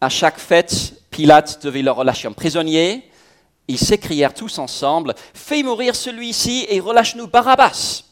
À 0.00 0.08
chaque 0.08 0.38
fête, 0.38 0.94
Pilate 1.10 1.64
devait 1.64 1.82
leur 1.82 1.96
relâcher 1.96 2.28
un 2.28 2.32
prisonnier. 2.32 3.10
Ils 3.66 3.78
s'écrièrent 3.78 4.34
tous 4.34 4.58
ensemble 4.58 5.14
Fais 5.34 5.62
mourir 5.62 5.96
celui-ci 5.96 6.66
et 6.68 6.80
relâche-nous 6.80 7.26
Barabbas. 7.26 8.04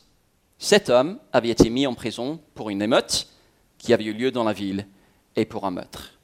Cet 0.59 0.89
homme 0.89 1.19
avait 1.33 1.51
été 1.51 1.71
mis 1.71 1.87
en 1.87 1.95
prison 1.95 2.41
pour 2.55 2.71
une 2.71 2.83
émeute 2.83 3.29
qui 3.79 3.93
avait 3.93 4.05
eu 4.05 4.13
lieu 4.13 4.31
dans 4.31 4.45
la 4.45 4.53
ville 4.53 4.87
et 5.37 5.45
pour 5.45 5.67
un 5.67 5.71
meurtre. 5.71 6.16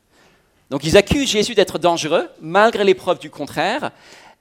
Donc 0.73 0.85
ils 0.85 0.97
accusent 0.97 1.29
Jésus 1.29 1.55
d'être 1.55 1.79
dangereux, 1.79 2.31
malgré 2.41 2.83
les 2.83 2.95
preuves 2.95 3.19
du 3.19 3.29
contraire. 3.29 3.91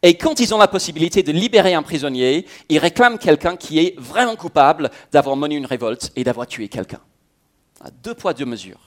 Et 0.02 0.16
quand 0.16 0.40
ils 0.40 0.56
ont 0.56 0.58
la 0.58 0.70
possibilité 0.70 1.24
de 1.24 1.32
libérer 1.34 1.74
un 1.74 1.84
prisonnier, 1.84 2.46
ils 2.70 2.78
réclament 2.78 3.18
quelqu'un 3.18 3.58
qui 3.58 3.80
est 3.80 4.00
vraiment 4.00 4.38
coupable 4.38 4.90
d'avoir 5.12 5.36
mené 5.36 5.56
une 5.56 5.66
révolte 5.66 6.14
et 6.16 6.24
d'avoir 6.24 6.48
tué 6.48 6.70
quelqu'un. 6.70 7.02
Deux 8.02 8.14
poids, 8.14 8.34
deux 8.34 8.46
mesures. 8.46 8.80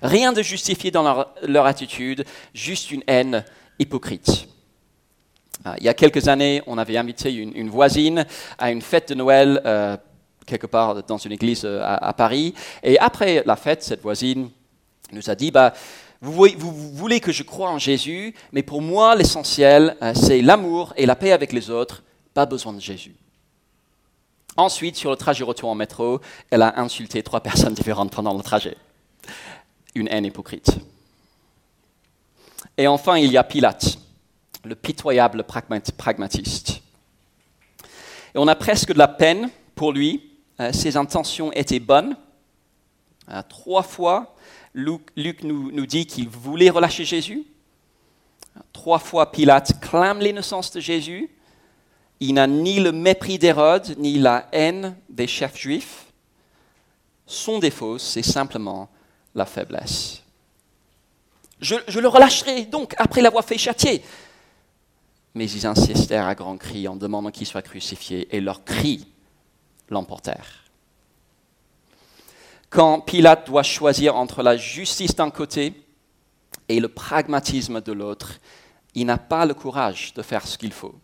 Rien 0.00 0.32
de 0.32 0.40
justifié 0.40 0.90
dans 0.90 1.26
leur, 1.42 1.66
attitude, 1.66 2.24
juste 2.54 2.90
une 2.90 3.02
haine 3.06 3.44
hypocrite. 3.78 4.48
Ah, 5.66 5.74
il 5.76 5.84
y 5.84 5.90
a 5.90 5.94
quelques 5.94 6.28
années, 6.28 6.62
on 6.66 6.78
avait 6.78 6.96
invité 6.96 7.30
une, 7.30 7.68
voisine 7.68 8.24
à 8.56 8.70
une 8.70 8.80
fête 8.80 9.10
de 9.10 9.14
Noël 9.14 9.60
euh, 9.66 9.98
quelque 10.46 10.66
part 10.66 11.02
dans 11.02 11.18
une 11.18 11.32
église 11.32 11.66
euh, 11.66 11.82
à, 11.82 12.08
à, 12.08 12.14
Paris. 12.14 12.54
Et 12.82 12.98
après 12.98 13.42
la 13.44 13.56
fête, 13.56 13.82
cette 13.82 14.00
voisine 14.00 14.48
nous 15.12 15.28
a 15.28 15.34
dit, 15.34 15.50
bah, 15.50 15.74
vous, 16.22 16.92
voulez 16.94 17.20
que 17.20 17.32
je 17.32 17.42
croie 17.42 17.70
en 17.70 17.78
Jésus, 17.78 18.34
mais 18.52 18.62
pour 18.62 18.80
moi, 18.80 19.14
l'essentiel, 19.14 19.96
euh, 20.02 20.12
c'est 20.14 20.42
l'amour 20.42 20.92
et 20.96 21.06
la 21.06 21.16
paix 21.16 21.32
avec 21.32 21.52
les 21.52 21.70
autres, 21.70 22.02
pas 22.32 22.46
besoin 22.46 22.72
de 22.72 22.80
Jésus. 22.80 23.14
Ensuite, 24.56 24.96
sur 24.96 25.10
le 25.10 25.16
trajet 25.16 25.44
retour 25.44 25.68
en 25.68 25.74
métro, 25.74 26.20
elle 26.50 26.62
a 26.62 26.80
insulté 26.80 27.22
trois 27.22 27.40
personnes 27.40 27.74
différentes 27.74 28.10
pendant 28.10 28.34
le 28.34 28.42
trajet. 28.42 28.76
Une 29.94 30.08
haine 30.08 30.24
hypocrite. 30.24 30.78
Et 32.78 32.86
enfin, 32.86 33.16
il 33.18 33.30
y 33.30 33.36
a 33.36 33.44
Pilate, 33.44 33.98
le 34.64 34.74
pitoyable 34.74 35.44
pragmatiste. 35.44 36.80
Et 38.34 38.38
on 38.38 38.48
a 38.48 38.54
presque 38.54 38.92
de 38.92 38.98
la 38.98 39.08
peine 39.08 39.50
pour 39.74 39.92
lui. 39.92 40.30
Euh, 40.60 40.72
ses 40.72 40.96
intentions 40.96 41.52
étaient 41.52 41.80
bonnes. 41.80 42.16
Euh, 43.28 43.42
trois 43.48 43.82
fois, 43.82 44.34
Luc, 44.74 45.42
nous, 45.42 45.86
dit 45.86 46.06
qu'il 46.06 46.28
voulait 46.28 46.70
relâcher 46.70 47.04
Jésus. 47.04 47.44
Trois 48.72 48.98
fois, 48.98 49.32
Pilate 49.32 49.80
clame 49.80 50.20
l'innocence 50.20 50.70
de 50.70 50.80
Jésus. 50.80 51.30
Il 52.20 52.34
n'a 52.34 52.46
ni 52.46 52.80
le 52.80 52.92
mépris 52.92 53.38
d'Hérode, 53.38 53.94
ni 53.98 54.18
la 54.18 54.48
haine 54.52 54.96
des 55.08 55.26
chefs 55.26 55.58
juifs. 55.58 56.06
Son 57.26 57.58
défaut, 57.58 57.98
c'est 57.98 58.22
simplement 58.22 58.88
la 59.34 59.44
faiblesse. 59.44 60.22
Je, 61.60 61.98
le 61.98 62.08
relâcherai 62.08 62.66
donc 62.66 62.94
après 62.98 63.22
l'avoir 63.22 63.44
fait 63.44 63.58
châtier. 63.58 64.02
Mais 65.34 65.50
ils 65.50 65.66
insistèrent 65.66 66.26
à 66.26 66.34
grands 66.34 66.56
cris 66.56 66.86
en 66.86 66.96
demandant 66.96 67.30
qu'il 67.30 67.46
soit 67.46 67.62
crucifié, 67.62 68.34
et 68.34 68.40
leurs 68.40 68.64
cris 68.64 69.06
l'emportèrent. 69.90 70.65
Quand 72.76 73.00
Pilate 73.00 73.46
doit 73.46 73.62
choisir 73.62 74.16
entre 74.16 74.42
la 74.42 74.58
justice 74.58 75.16
d'un 75.16 75.30
côté 75.30 75.72
et 76.68 76.78
le 76.78 76.88
pragmatisme 76.88 77.80
de 77.80 77.92
l'autre, 77.92 78.34
il 78.94 79.06
n'a 79.06 79.16
pas 79.16 79.46
le 79.46 79.54
courage 79.54 80.12
de 80.12 80.20
faire 80.20 80.46
ce 80.46 80.58
qu'il 80.58 80.74
faut. 80.74 80.94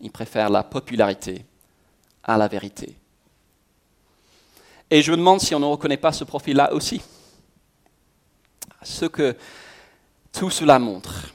Il 0.00 0.10
préfère 0.10 0.48
la 0.48 0.62
popularité 0.62 1.44
à 2.24 2.38
la 2.38 2.48
vérité. 2.48 2.96
Et 4.90 5.02
je 5.02 5.10
me 5.10 5.18
demande 5.18 5.42
si 5.42 5.54
on 5.54 5.60
ne 5.60 5.66
reconnaît 5.66 5.98
pas 5.98 6.12
ce 6.12 6.24
profil-là 6.24 6.72
aussi. 6.72 7.02
Ce 8.82 9.04
que 9.04 9.36
tout 10.32 10.48
cela 10.48 10.78
montre, 10.78 11.34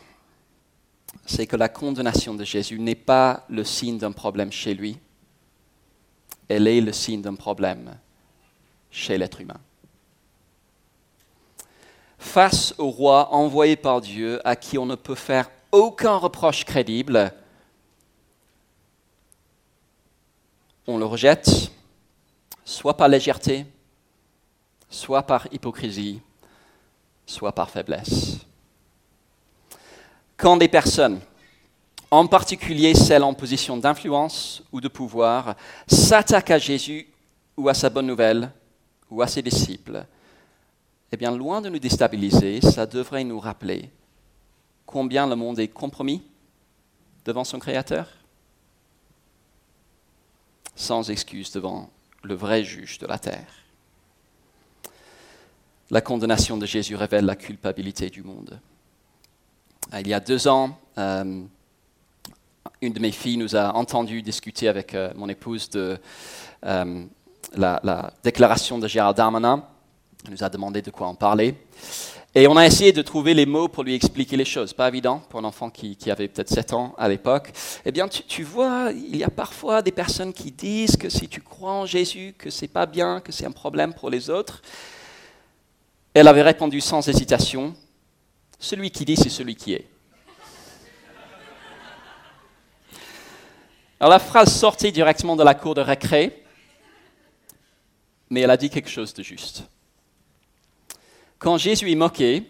c'est 1.28 1.46
que 1.46 1.56
la 1.56 1.70
condamnation 1.70 2.34
de 2.34 2.44
Jésus 2.44 2.80
n'est 2.80 2.96
pas 2.96 3.46
le 3.50 3.64
signe 3.64 4.00
d'un 4.00 4.12
problème 4.12 4.52
chez 4.52 4.74
lui, 4.74 4.98
elle 6.50 6.68
est 6.68 6.82
le 6.82 6.92
signe 6.92 7.22
d'un 7.22 7.36
problème 7.36 7.96
chez 8.96 9.18
l'être 9.18 9.42
humain. 9.42 9.60
Face 12.18 12.74
au 12.78 12.90
roi 12.90 13.34
envoyé 13.34 13.76
par 13.76 14.00
Dieu 14.00 14.40
à 14.48 14.56
qui 14.56 14.78
on 14.78 14.86
ne 14.86 14.96
peut 14.96 15.16
faire 15.16 15.52
aucun 15.72 16.16
reproche 16.16 16.64
crédible, 16.64 17.32
on 20.88 20.98
le 20.98 21.06
rejette, 21.06 21.72
soit 22.64 22.96
par 22.96 23.10
légèreté, 23.10 23.66
soit 24.90 25.24
par 25.24 25.48
hypocrisie, 25.52 26.22
soit 27.26 27.52
par 27.52 27.70
faiblesse. 27.70 28.38
Quand 30.38 30.56
des 30.56 30.70
personnes, 30.70 31.20
en 32.12 32.28
particulier 32.28 32.94
celles 32.96 33.24
en 33.24 33.34
position 33.34 33.76
d'influence 33.76 34.64
ou 34.72 34.80
de 34.80 34.88
pouvoir, 34.88 35.56
s'attaquent 35.86 36.52
à 36.52 36.60
Jésus 36.60 37.10
ou 37.58 37.68
à 37.68 37.74
sa 37.74 37.90
bonne 37.90 38.08
nouvelle 38.08 38.52
ou 39.10 39.22
à 39.22 39.28
ses 39.28 39.42
disciples, 39.42 40.06
eh 41.12 41.18
bien, 41.18 41.36
loin 41.36 41.62
de 41.62 41.70
nous 41.70 41.80
déstabiliser, 41.80 42.62
ça 42.62 42.86
devrait 42.86 43.24
nous 43.24 43.40
rappeler 43.40 43.90
combien 44.86 45.28
le 45.28 45.36
monde 45.36 45.60
est 45.60 45.68
compromis 45.68 46.24
devant 47.26 47.44
son 47.44 47.60
Créateur, 47.60 48.10
sans 50.76 51.10
excuse 51.10 51.52
devant 51.52 51.90
le 52.24 52.36
vrai 52.36 52.64
juge 52.64 52.98
de 53.00 53.08
la 53.08 53.18
terre. 53.18 53.48
La 55.92 56.02
condamnation 56.02 56.58
de 56.58 56.66
Jésus 56.66 56.96
révèle 56.96 57.26
la 57.26 57.36
culpabilité 57.36 58.10
du 58.10 58.24
monde. 58.24 58.60
Euh, 59.94 60.00
il 60.00 60.08
y 60.08 60.14
a 60.14 60.20
deux 60.20 60.48
ans, 60.48 60.78
euh, 60.98 61.44
une 62.82 62.94
de 62.94 63.00
mes 63.00 63.12
filles 63.12 63.38
nous 63.38 63.56
a 63.56 63.74
entendu 63.76 64.22
discuter 64.22 64.68
avec 64.68 64.96
euh, 64.96 65.14
mon 65.16 65.30
épouse 65.30 65.70
de 65.70 66.00
la, 67.56 67.80
la, 67.84 68.14
déclaration 68.24 68.78
de 68.80 68.88
Gérald 68.88 69.18
Darmanin. 69.18 69.64
Elle 70.26 70.32
nous 70.32 70.44
a 70.44 70.50
demandé 70.50 70.82
de 70.82 70.92
quoi 70.92 71.08
en 71.08 71.16
parler. 71.16 71.56
Et 72.38 72.48
on 72.48 72.58
a 72.58 72.66
essayé 72.66 72.92
de 72.92 73.02
trouver 73.02 73.34
les 73.34 73.46
mots 73.46 73.70
pour 73.70 73.86
lui 73.86 73.96
expliquer 73.96 74.36
les 74.36 74.44
choses. 74.44 74.74
Pas 74.74 74.90
évident 74.90 75.20
pour 75.30 75.40
un 75.40 75.46
enfant 75.46 75.70
qui, 75.70 75.98
avait 76.12 76.28
peut-être 76.28 76.50
7 76.50 76.74
ans 76.74 76.94
à 76.98 77.08
l'époque. 77.08 77.54
Eh 77.86 77.94
bien, 77.94 78.10
tu, 78.10 78.44
vois, 78.44 78.92
il 78.92 79.16
y 79.16 79.24
a 79.24 79.30
parfois 79.30 79.82
des 79.82 79.94
personnes 79.94 80.34
qui 80.34 80.52
disent 80.52 80.98
que 80.98 81.08
si 81.08 81.30
tu 81.30 81.40
crois 81.40 81.72
en 81.72 81.86
Jésus, 81.86 82.36
que 82.38 82.50
c'est 82.50 82.68
pas 82.68 82.86
bien, 82.86 83.22
que 83.22 83.32
c'est 83.32 83.46
un 83.46 83.54
problème 83.54 83.94
pour 83.94 84.10
les 84.10 84.30
autres. 84.30 84.62
Elle 86.14 86.28
avait 86.28 86.42
répondu 86.42 86.82
sans 86.82 87.08
hésitation 87.08 87.74
Celui 88.60 88.92
qui 88.92 89.06
dit, 89.06 89.16
c'est 89.16 89.30
celui 89.30 89.56
qui 89.56 89.74
est. 89.74 89.88
Alors 93.98 94.12
la 94.12 94.20
phrase 94.20 94.54
sortait 94.54 94.92
directement 94.92 95.38
de 95.38 95.44
la 95.44 95.56
cour 95.56 95.74
de 95.74 95.80
récré, 95.80 96.44
mais 98.30 98.42
elle 98.42 98.52
a 98.52 98.58
dit 98.58 98.70
quelque 98.70 98.90
chose 98.90 99.14
de 99.14 99.24
juste. 99.24 99.64
Quand 101.40 101.58
Jésus 101.58 101.92
est 101.92 101.96
moqué, 101.96 102.44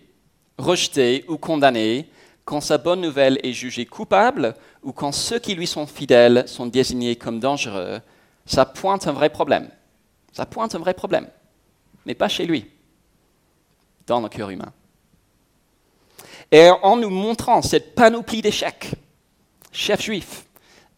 rejeté 0.58 1.26
ou 1.28 1.38
condamné, 1.38 2.10
quand 2.46 2.62
sa 2.62 2.78
bonne 2.78 3.02
nouvelle 3.02 3.40
est 3.44 3.54
jugée 3.54 3.86
coupable 3.86 4.54
ou 4.84 4.94
quand 4.94 5.12
ceux 5.12 5.40
qui 5.40 5.56
lui 5.56 5.68
sont 5.68 5.88
fidèles 5.88 6.48
sont 6.48 6.68
désignés 6.68 7.16
comme 7.16 7.40
dangereux, 7.40 8.00
ça 8.46 8.66
pointe 8.66 9.08
un 9.08 9.12
vrai 9.12 9.30
problème. 9.30 9.70
Ça 10.32 10.46
pointe 10.46 10.76
un 10.76 10.80
vrai 10.80 10.94
problème. 10.94 11.28
Mais 12.06 12.14
pas 12.14 12.30
chez 12.30 12.46
lui, 12.46 12.70
dans 14.06 14.22
le 14.22 14.30
cœur 14.30 14.52
humain. 14.52 14.72
Et 16.52 16.70
en 16.70 16.98
nous 16.98 17.10
montrant 17.10 17.62
cette 17.64 17.96
panoplie 17.96 18.44
d'échecs, 18.44 18.92
chef 19.72 20.02
juif, 20.02 20.46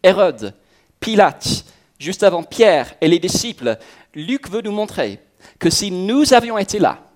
Hérode, 0.03 0.53
Pilate, 0.99 1.65
juste 1.99 2.23
avant 2.23 2.43
Pierre 2.43 2.93
et 2.99 3.07
les 3.07 3.19
disciples, 3.19 3.77
Luc 4.17 4.49
veut 4.49 4.61
nous 4.61 4.71
montrer 4.71 5.19
que 5.59 5.69
si 5.69 5.91
nous 5.91 6.33
avions 6.33 6.57
été 6.57 6.79
là, 6.79 7.07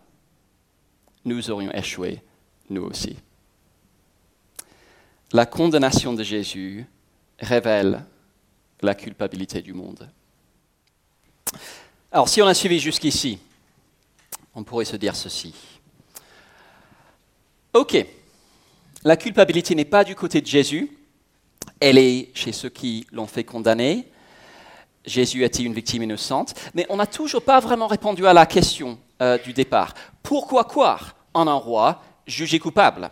nous 1.26 1.50
aurions 1.50 1.72
échoué, 1.74 2.22
nous 2.70 2.84
aussi. 2.84 3.18
La 5.34 5.48
condamnation 5.48 6.14
de 6.14 6.22
Jésus 6.22 6.86
révèle 7.40 8.06
la 8.82 8.94
culpabilité 8.94 9.62
du 9.64 9.74
monde. 9.74 10.08
Alors 12.12 12.30
si 12.30 12.40
on 12.42 12.48
a 12.48 12.54
suivi 12.54 12.80
jusqu'ici, 12.80 13.40
on 14.54 14.64
pourrait 14.64 14.86
se 14.86 14.96
dire 14.96 15.16
ceci. 15.16 15.56
Ok, 17.74 18.06
la 19.04 19.18
culpabilité 19.18 19.74
n'est 19.74 19.86
pas 19.86 20.04
du 20.04 20.14
côté 20.14 20.40
de 20.40 20.46
Jésus, 20.46 20.92
elle 21.80 21.98
est 21.98 22.30
chez 22.36 22.52
ceux 22.52 22.70
qui 22.70 23.08
l'ont 23.12 23.26
fait 23.26 23.44
condamner. 23.44 24.11
Jésus 25.06 25.44
était 25.44 25.64
une 25.64 25.74
victime 25.74 26.04
innocente, 26.04 26.54
mais 26.74 26.86
on 26.90 26.98
n'a 26.98 27.08
toujours 27.08 27.42
pas 27.42 27.60
vraiment 27.60 27.88
répondu 27.88 28.26
à 28.28 28.34
la 28.34 28.46
question 28.46 29.00
euh, 29.22 29.38
du 29.38 29.54
départ. 29.54 29.94
Pourquoi 30.22 30.64
croire 30.64 31.16
en 31.34 31.48
un 31.48 31.56
roi 31.56 32.02
jugé 32.28 32.60
coupable? 32.60 33.10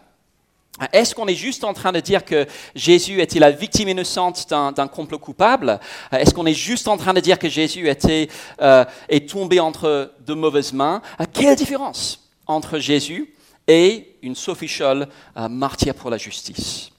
Est-ce 0.93 1.13
qu'on 1.13 1.27
est 1.27 1.35
juste 1.35 1.63
en 1.63 1.73
train 1.73 1.91
de 1.91 1.99
dire 1.99 2.23
que 2.23 2.47
Jésus 2.73 3.21
était 3.21 3.39
la 3.39 3.51
victime 3.51 3.89
innocente 3.89 4.47
d'un 4.49 4.87
complot 4.87 5.19
coupable? 5.19 5.79
Est-ce 6.11 6.33
qu'on 6.33 6.45
est 6.45 6.53
juste 6.53 6.87
en 6.87 6.95
train 6.95 7.13
de 7.13 7.19
dire 7.19 7.37
que 7.37 7.49
Jésus 7.49 7.89
était, 7.89 8.29
euh, 8.61 8.85
est 9.09 9.29
tombé 9.29 9.59
entre 9.59 10.13
de 10.25 10.33
mauvaises 10.33 10.71
mains? 10.71 11.01
Quelle 11.33 11.55
différence 11.55 12.29
entre 12.47 12.79
Jésus 12.79 13.33
et 13.67 14.15
une 14.21 14.35
Sophie 14.35 14.69
Scholl, 14.69 15.07
euh, 15.37 15.93
pour 15.97 16.09
la 16.09 16.17
justice? 16.17 16.91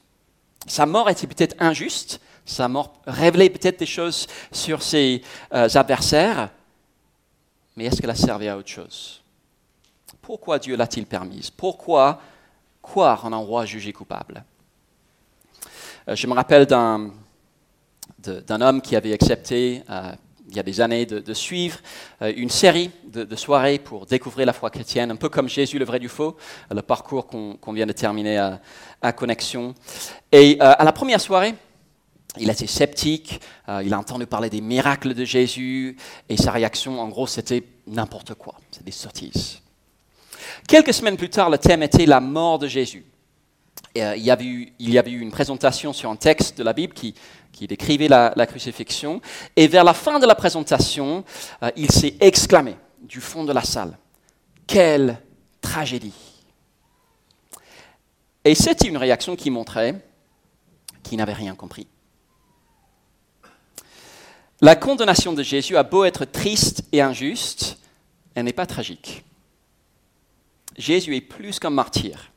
Sa 0.67 0.85
mort 0.85 1.09
était 1.09 1.25
peut-être 1.25 1.55
injuste, 1.59 2.21
sa 2.45 2.67
mort 2.67 2.93
révélait 3.05 3.49
peut-être 3.49 3.79
des 3.79 3.85
choses 3.85 4.27
sur 4.51 4.81
ses 4.83 5.21
adversaires, 5.51 6.49
mais 7.75 7.85
est-ce 7.85 8.01
qu'elle 8.01 8.09
a 8.09 8.15
servi 8.15 8.47
à 8.47 8.57
autre 8.57 8.69
chose? 8.69 9.21
Pourquoi 10.21 10.59
Dieu 10.59 10.75
l'a-t-il 10.75 11.05
permise? 11.05 11.49
Pourquoi 11.49 12.21
croire 12.81 13.25
en 13.25 13.33
un 13.33 13.37
roi 13.37 13.65
jugé 13.65 13.91
coupable? 13.93 14.43
Euh, 16.07 16.15
Je 16.15 16.27
me 16.27 16.33
rappelle 16.33 16.65
d'un, 16.65 17.11
homme 18.61 18.81
qui 18.81 18.95
avait 18.95 19.13
accepté, 19.13 19.83
euh, 19.89 20.11
il 20.49 20.55
y 20.55 20.59
a 20.59 20.63
des 20.63 20.81
années, 20.81 21.05
de, 21.05 21.33
suivre 21.33 21.79
euh, 22.21 22.33
une 22.35 22.49
série 22.49 22.91
de, 23.05 23.35
soirées 23.35 23.79
pour 23.79 24.05
découvrir 24.05 24.45
la 24.45 24.53
foi 24.53 24.69
chrétienne, 24.69 25.09
un 25.11 25.15
peu 25.15 25.29
comme 25.29 25.47
Jésus, 25.47 25.79
le 25.79 25.85
vrai 25.85 25.99
du 25.99 26.09
faux, 26.09 26.35
le 26.69 26.81
parcours 26.81 27.25
qu'on, 27.25 27.73
vient 27.73 27.87
de 27.87 27.93
terminer 27.93 28.37
à, 28.37 28.61
à 29.01 29.13
Connexion. 29.13 29.73
Et 30.31 30.59
à 30.59 30.83
la 30.83 30.91
première 30.91 31.21
soirée, 31.21 31.55
il 32.37 32.49
était 32.49 32.67
sceptique, 32.67 33.41
euh, 33.67 33.83
il 33.83 33.93
a 33.93 33.99
entendu 33.99 34.25
parler 34.25 34.49
des 34.49 34.61
miracles 34.61 35.13
de 35.13 35.25
Jésus, 35.25 35.97
et 36.29 36.37
sa 36.37 36.51
réaction, 36.51 36.99
en 37.01 37.09
gros, 37.09 37.27
c'était 37.27 37.63
n'importe 37.87 38.35
quoi, 38.35 38.55
c'est 38.71 38.83
des 38.83 38.91
sottises. 38.91 39.59
Quelques 40.67 40.93
semaines 40.93 41.17
plus 41.17 41.29
tard, 41.29 41.49
le 41.49 41.57
thème 41.57 41.83
était 41.83 42.05
la 42.05 42.21
mort 42.21 42.59
de 42.59 42.67
Jésus. 42.67 43.05
Euh, 43.97 44.15
il, 44.15 44.23
y 44.23 44.31
avait 44.31 44.45
eu, 44.45 45.19
une 45.19 45.31
présentation 45.31 45.91
sur 45.91 46.09
un 46.09 46.15
texte 46.15 46.57
de 46.57 46.63
la 46.63 46.71
Bible 46.71 46.93
qui, 46.93 47.13
décrivait 47.67 48.07
la, 48.07 48.45
crucifixion, 48.47 49.21
et 49.57 49.67
vers 49.67 49.83
la 49.83 49.93
fin 49.93 50.17
de 50.19 50.25
la 50.25 50.35
présentation, 50.35 51.25
euh, 51.63 51.71
il 51.75 51.91
s'est 51.91 52.15
exclamé 52.21 52.75
du 53.01 53.19
fond 53.19 53.43
de 53.43 53.51
la 53.51 53.63
salle, 53.63 53.97
Quelle 54.67 55.19
tragédie 55.59 56.13
Et 58.45 58.55
c'était 58.55 58.87
une 58.87 58.97
réaction 58.97 59.35
qui 59.35 59.49
montrait 59.49 60.01
qu'il 61.03 61.17
n'avait 61.17 61.33
rien 61.33 61.55
compris. 61.55 61.87
La 64.63 64.75
condamnation 64.75 65.33
de 65.33 65.41
Jésus 65.41 65.75
a 65.75 65.81
beau 65.81 66.03
être 66.03 66.23
triste 66.23 66.83
et 66.91 67.01
injuste, 67.01 67.79
elle 68.35 68.45
n'est 68.45 68.53
pas 68.53 68.67
tragique. 68.67 69.23
Jésus 70.77 71.15
est 71.15 71.21
plus 71.21 71.57
qu'un 71.57 71.71
martyr. 71.71 72.31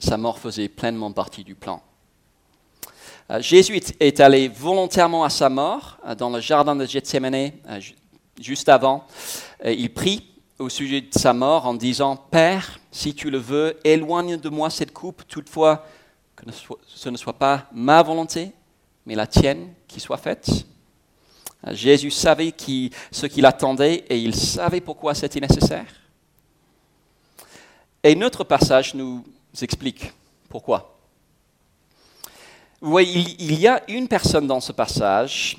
Sa 0.00 0.16
mort 0.16 0.40
faisait 0.40 0.68
pleinement 0.68 1.12
partie 1.12 1.44
du 1.44 1.54
plan. 1.54 1.80
Euh, 3.30 3.40
Jésus 3.40 3.80
est 4.00 4.18
allé 4.18 4.48
volontairement 4.48 5.22
à 5.22 5.30
sa 5.30 5.48
mort 5.48 5.98
euh, 6.04 6.16
dans 6.16 6.30
le 6.30 6.40
jardin 6.40 6.74
de 6.74 6.84
Gethsemane 6.84 7.52
euh, 7.68 7.80
juste 8.40 8.68
avant. 8.68 9.06
Il 9.64 9.94
prie 9.94 10.26
au 10.58 10.68
sujet 10.68 11.02
de 11.02 11.16
sa 11.16 11.32
mort 11.32 11.66
en 11.66 11.74
disant 11.74 12.16
Père, 12.16 12.80
si 12.90 13.14
tu 13.14 13.30
le 13.30 13.38
veux, 13.38 13.78
éloigne 13.84 14.36
de 14.36 14.48
moi 14.48 14.68
cette 14.68 14.92
coupe, 14.92 15.22
toutefois 15.28 15.86
que 16.34 16.44
ce 16.88 17.08
ne 17.08 17.16
soit 17.16 17.38
pas 17.38 17.68
ma 17.72 18.02
volonté, 18.02 18.50
mais 19.06 19.14
la 19.14 19.28
tienne 19.28 19.72
qui 19.86 20.00
soit 20.00 20.16
faite. 20.16 20.66
Jésus 21.70 22.10
savait 22.10 22.52
ce 23.10 23.26
qu'il 23.26 23.46
attendait 23.46 24.04
et 24.08 24.18
il 24.18 24.34
savait 24.34 24.80
pourquoi 24.80 25.14
c'était 25.14 25.40
nécessaire. 25.40 25.86
Et 28.02 28.16
notre 28.16 28.42
passage 28.42 28.94
nous 28.94 29.24
explique 29.60 30.12
pourquoi. 30.48 30.98
Vous 32.80 32.90
voyez, 32.90 33.36
il 33.38 33.60
y 33.60 33.68
a 33.68 33.82
une 33.88 34.08
personne 34.08 34.48
dans 34.48 34.60
ce 34.60 34.72
passage 34.72 35.56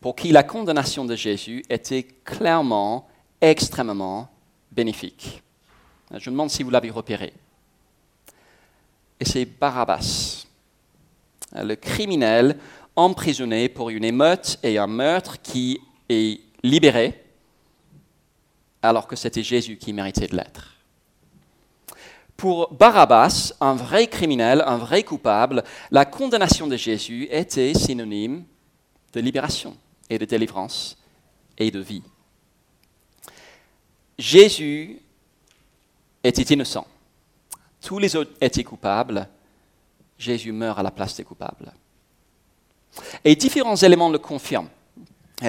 pour 0.00 0.14
qui 0.14 0.30
la 0.30 0.44
condamnation 0.44 1.04
de 1.04 1.16
Jésus 1.16 1.64
était 1.68 2.04
clairement, 2.24 3.08
extrêmement 3.40 4.28
bénéfique. 4.70 5.42
Je 6.12 6.30
me 6.30 6.34
demande 6.34 6.50
si 6.50 6.62
vous 6.62 6.70
l'avez 6.70 6.90
repéré. 6.90 7.32
Et 9.18 9.24
c'est 9.24 9.44
Barabbas, 9.44 10.44
le 11.52 11.74
criminel 11.74 12.56
emprisonné 12.96 13.68
pour 13.68 13.90
une 13.90 14.04
émeute 14.04 14.58
et 14.62 14.78
un 14.78 14.86
meurtre 14.86 15.40
qui 15.40 15.80
est 16.08 16.40
libéré 16.62 17.22
alors 18.82 19.06
que 19.06 19.16
c'était 19.16 19.42
Jésus 19.42 19.76
qui 19.76 19.92
méritait 19.92 20.26
de 20.26 20.36
l'être. 20.36 20.74
Pour 22.36 22.72
Barabbas, 22.74 23.54
un 23.60 23.74
vrai 23.74 24.08
criminel, 24.08 24.62
un 24.66 24.76
vrai 24.76 25.02
coupable, 25.02 25.64
la 25.90 26.04
condamnation 26.04 26.66
de 26.66 26.76
Jésus 26.76 27.28
était 27.30 27.72
synonyme 27.72 28.44
de 29.12 29.20
libération 29.20 29.76
et 30.10 30.18
de 30.18 30.24
délivrance 30.24 30.98
et 31.56 31.70
de 31.70 31.80
vie. 31.80 32.02
Jésus 34.18 35.00
était 36.22 36.54
innocent. 36.54 36.86
Tous 37.80 37.98
les 37.98 38.16
autres 38.16 38.32
étaient 38.40 38.64
coupables. 38.64 39.28
Jésus 40.18 40.52
meurt 40.52 40.78
à 40.78 40.82
la 40.82 40.90
place 40.90 41.16
des 41.16 41.24
coupables. 41.24 41.72
Et 43.26 43.34
différents 43.34 43.74
éléments 43.74 44.08
le 44.08 44.18
confirment. 44.18 44.68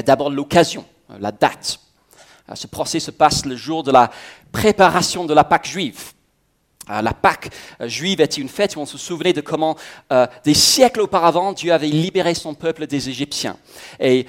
D'abord 0.04 0.32
l'occasion, 0.32 0.84
la 1.20 1.32
date. 1.32 1.80
Ce 2.56 2.66
procès 2.66 3.00
se 3.00 3.12
passe 3.12 3.46
le 3.46 3.56
jour 3.56 3.84
de 3.84 3.92
la 3.92 4.10
préparation 4.52 5.26
de 5.26 5.34
la 5.36 5.44
Pâque 5.44 5.68
juive. 5.68 6.14
Euh, 6.90 7.02
la 7.02 7.14
Pâque 7.14 7.50
euh, 7.82 7.88
juive 7.88 8.20
était 8.20 8.42
une 8.42 8.50
fête 8.50 8.76
où 8.76 8.80
on 8.80 8.86
se 8.88 8.98
souvenait 8.98 9.34
de 9.34 9.42
comment, 9.42 9.76
euh, 10.12 10.26
des 10.44 10.56
siècles 10.56 11.02
auparavant, 11.02 11.54
Dieu 11.54 11.72
avait 11.72 11.88
libéré 11.88 12.34
son 12.34 12.56
peuple 12.56 12.88
des 12.88 13.10
Égyptiens. 13.10 13.58
Et 14.00 14.26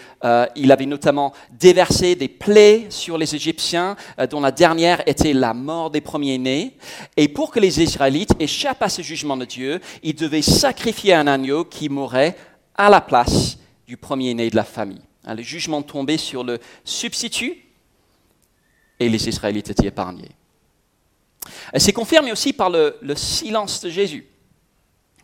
il 0.57 0.71
avait 0.73 0.85
notamment 0.85 1.33
déversé 1.59 2.17
des 2.17 2.29
plaies 2.29 2.87
sur 2.91 3.17
les 3.17 3.35
Égyptiens, 3.35 3.97
dont 4.31 4.41
la 4.41 4.51
dernière 4.51 5.03
était 5.07 5.33
la 5.33 5.55
mort 5.55 5.91
des 5.91 6.03
premiers-nés. 6.03 6.77
Et 7.17 7.29
pour 7.29 7.51
que 7.51 7.61
les 7.61 7.81
Israélites 7.81 8.35
échappent 8.41 8.83
à 8.83 8.89
ce 8.89 9.01
jugement 9.01 9.37
de 9.37 9.45
Dieu, 9.45 9.81
ils 10.03 10.15
devaient 10.15 10.43
sacrifier 10.43 11.15
un 11.15 11.27
agneau 11.27 11.65
qui 11.65 11.89
mourrait 11.89 12.37
à 12.79 12.89
la 12.89 13.01
place 13.03 13.59
du 13.87 13.97
premier-né 13.97 14.49
de 14.49 14.57
la 14.57 14.65
famille. 14.65 15.03
Hein, 15.25 15.35
le 15.35 15.43
jugement 15.43 15.83
tombait 15.83 16.17
sur 16.17 16.45
le 16.45 16.59
substitut 16.85 17.57
et 18.99 19.09
les 19.09 19.29
Israélites 19.29 19.71
étaient 19.71 19.89
épargnés. 19.89 20.31
C'est 21.77 21.93
confirmé 21.93 22.33
aussi 22.33 22.53
par 22.53 22.71
le, 22.71 22.95
silence 23.15 23.81
de 23.81 23.91
Jésus. 23.91 24.27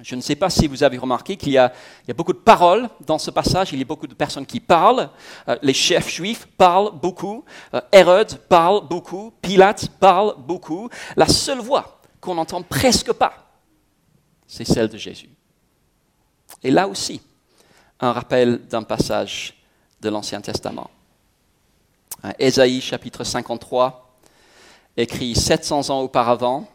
Je 0.01 0.17
ne 0.17 0.21
sais 0.21 0.35
pas 0.35 0.51
si 0.51 0.67
vous 0.67 0.83
avez 0.83 0.99
remarqué 0.99 1.37
qu'il 1.37 1.53
y, 1.53 1.59
a 1.59 1.73
beaucoup 2.17 2.33
de 2.33 2.38
paroles 2.38 2.88
dans 3.07 3.19
ce 3.19 3.31
passage, 3.31 3.73
il 3.73 3.79
y 3.79 3.83
a 3.83 3.85
beaucoup 3.85 4.09
de 4.09 4.14
personnes 4.14 4.47
qui 4.47 4.59
parlent. 4.59 5.09
Euh, 5.49 5.57
les 5.62 5.73
chefs 5.73 6.11
juifs 6.11 6.47
parlent 6.57 6.90
beaucoup, 6.99 7.45
euh, 7.75 7.81
Hérode 7.93 8.38
parle 8.49 8.88
beaucoup, 8.88 9.33
Pilate 9.40 9.88
parle 10.01 10.35
beaucoup. 10.38 10.88
La 11.17 11.29
seule 11.29 11.61
voix 11.61 12.01
qu'on 12.21 12.35
n'entend 12.35 12.62
presque 12.62 13.12
pas, 13.12 13.53
c'est 14.49 14.64
celle 14.64 14.88
de 14.88 14.99
Jésus. 14.99 15.31
Et 16.62 16.73
là 16.73 16.88
aussi, 16.88 17.21
un 18.05 18.12
rappel 18.12 18.67
d'un 18.67 18.83
passage 18.83 19.55
de 20.01 20.09
l'Ancien 20.09 20.40
Testament. 20.40 20.90
Ésaïe 22.38 22.81
chapitre 22.81 23.25
53, 23.25 24.19
écrit 24.97 25.35
700 25.35 25.90
ans 25.90 26.01
auparavant 26.01 26.69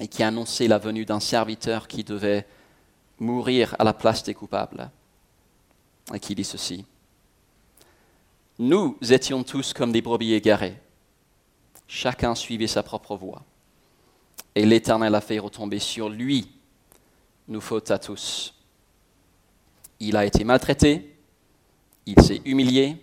et 0.00 0.08
qui 0.08 0.22
annonçait 0.22 0.68
la 0.68 0.78
venue 0.78 1.04
d'un 1.04 1.20
serviteur 1.20 1.88
qui 1.88 2.04
devait 2.04 2.46
mourir 3.18 3.74
à 3.78 3.84
la 3.84 3.92
place 3.92 4.22
des 4.22 4.34
coupables. 4.34 4.90
Et 6.12 6.20
qui 6.20 6.34
dit 6.34 6.44
ceci. 6.44 6.84
Nous 8.58 8.96
étions 9.10 9.42
tous 9.42 9.72
comme 9.72 9.90
des 9.90 10.02
brebis 10.02 10.34
égarées. 10.34 10.80
Chacun 11.88 12.34
suivait 12.34 12.66
sa 12.66 12.82
propre 12.82 13.16
voie. 13.16 13.42
Et 14.54 14.64
l'Éternel 14.66 15.14
a 15.14 15.20
fait 15.20 15.38
retomber 15.38 15.78
sur 15.78 16.08
lui 16.08 16.48
nous 17.48 17.60
fautes 17.60 17.90
à 17.90 17.98
tous. 17.98 18.53
Il 20.06 20.16
a 20.16 20.24
été 20.24 20.44
maltraité, 20.44 21.16
il 22.06 22.20
s'est 22.22 22.42
humilié 22.44 22.96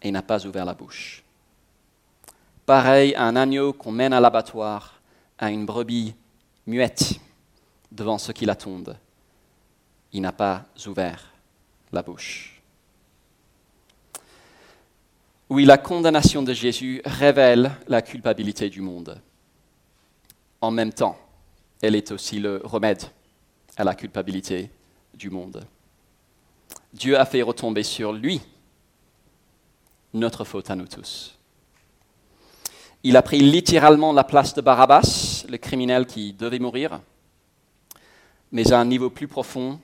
et 0.00 0.10
n'a 0.10 0.22
pas 0.22 0.46
ouvert 0.46 0.64
la 0.64 0.74
bouche 0.74 1.22
pareil 2.66 3.14
à 3.14 3.24
un 3.24 3.36
agneau 3.36 3.72
qu'on 3.72 3.92
mène 3.92 4.12
à 4.12 4.20
l'abattoir, 4.20 5.00
à 5.38 5.50
une 5.50 5.66
brebis 5.66 6.14
muette 6.66 7.14
devant 7.90 8.18
ceux 8.18 8.32
qui 8.32 8.46
l'attendent. 8.46 8.96
Il 10.12 10.22
n'a 10.22 10.32
pas 10.32 10.64
ouvert 10.86 11.32
la 11.92 12.02
bouche. 12.02 12.62
Oui, 15.48 15.64
la 15.64 15.76
condamnation 15.76 16.42
de 16.42 16.54
Jésus 16.54 17.02
révèle 17.04 17.72
la 17.88 18.00
culpabilité 18.00 18.70
du 18.70 18.80
monde. 18.80 19.20
En 20.60 20.70
même 20.70 20.92
temps, 20.92 21.18
elle 21.82 21.94
est 21.94 22.10
aussi 22.10 22.38
le 22.38 22.62
remède 22.64 23.02
à 23.76 23.84
la 23.84 23.94
culpabilité 23.94 24.70
du 25.14 25.30
monde. 25.30 25.66
Dieu 26.92 27.18
a 27.18 27.24
fait 27.24 27.42
retomber 27.42 27.82
sur 27.82 28.12
lui 28.12 28.40
notre 30.12 30.44
faute 30.44 30.70
à 30.70 30.76
nous 30.76 30.86
tous. 30.86 31.38
Il 33.02 33.16
a 33.16 33.22
pris 33.22 33.40
littéralement 33.40 34.12
la 34.12 34.24
place 34.24 34.54
de 34.54 34.60
Barabbas, 34.60 35.44
le 35.48 35.56
criminel 35.58 36.06
qui 36.06 36.32
devait 36.32 36.58
mourir. 36.58 37.00
Mais 38.52 38.72
à 38.72 38.78
un 38.78 38.84
niveau 38.84 39.10
plus 39.10 39.26
profond, 39.26 39.80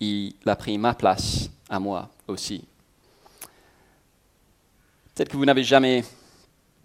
il 0.00 0.34
a 0.46 0.56
pris 0.56 0.78
ma 0.78 0.94
place 0.94 1.50
à 1.68 1.78
moi 1.78 2.08
aussi. 2.26 2.64
Peut-être 5.14 5.28
que 5.28 5.36
vous 5.36 5.44
n'avez 5.44 5.62
jamais 5.62 6.02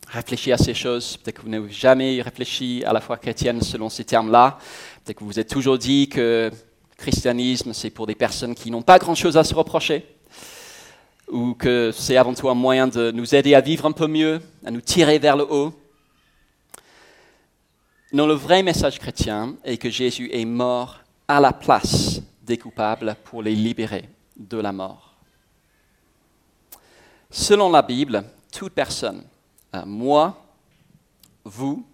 réfléchi 0.08 0.52
à 0.52 0.58
ces 0.58 0.74
choses, 0.74 1.18
peut-être 1.18 1.38
que 1.38 1.42
vous 1.42 1.50
n'avez 1.50 1.72
jamais 1.72 2.22
réfléchi 2.22 2.84
à 2.86 2.94
la 2.94 3.02
foi 3.02 3.18
chrétienne 3.18 3.62
selon 3.62 3.90
ces 3.90 4.04
termes-là, 4.04 4.60
peut-être 5.04 5.18
que 5.18 5.24
vous 5.24 5.32
vous 5.32 5.40
êtes 5.40 5.50
toujours 5.50 5.78
dit 5.78 6.10
que 6.10 6.52
christianisme, 6.98 7.74
c'est 7.74 7.90
pour 7.90 8.08
des 8.08 8.16
personnes 8.16 8.56
qui 8.56 8.72
n'ont 8.72 8.82
pas 8.82 9.00
grand-chose 9.00 9.38
à 9.38 9.44
se 9.44 9.54
reprocher 9.54 10.06
ou 11.28 11.54
que 11.54 11.92
c'est 11.92 12.18
avant 12.18 12.34
tout 12.34 12.50
un 12.50 12.54
moyen 12.54 12.88
de 12.88 13.12
nous 13.12 13.36
aider 13.36 13.56
à 13.56 13.62
vivre 13.62 13.86
un 13.86 13.92
peu 13.92 14.08
mieux, 14.08 14.42
à 14.64 14.72
nous 14.72 14.82
tirer 14.82 15.20
vers 15.20 15.36
le 15.36 15.52
haut. 15.52 15.74
Non, 18.14 18.28
le 18.28 18.34
vrai 18.34 18.64
message 18.64 19.00
chrétien 19.00 19.56
est 19.64 19.78
que 19.78 19.90
Jésus 19.90 20.30
est 20.32 20.46
mort 20.46 21.00
à 21.28 21.40
la 21.40 21.52
place 21.52 22.22
des 22.44 22.58
coupables 22.58 23.16
pour 23.24 23.42
les 23.42 23.56
libérer 23.56 24.08
de 24.38 24.58
la 24.58 24.72
mort. 24.72 25.16
Selon 27.32 27.70
la 27.70 27.82
Bible, 27.82 28.24
toute 28.52 28.74
personne, 28.74 29.24
euh, 29.74 29.84
moi, 29.86 30.46
vous, 31.44 31.86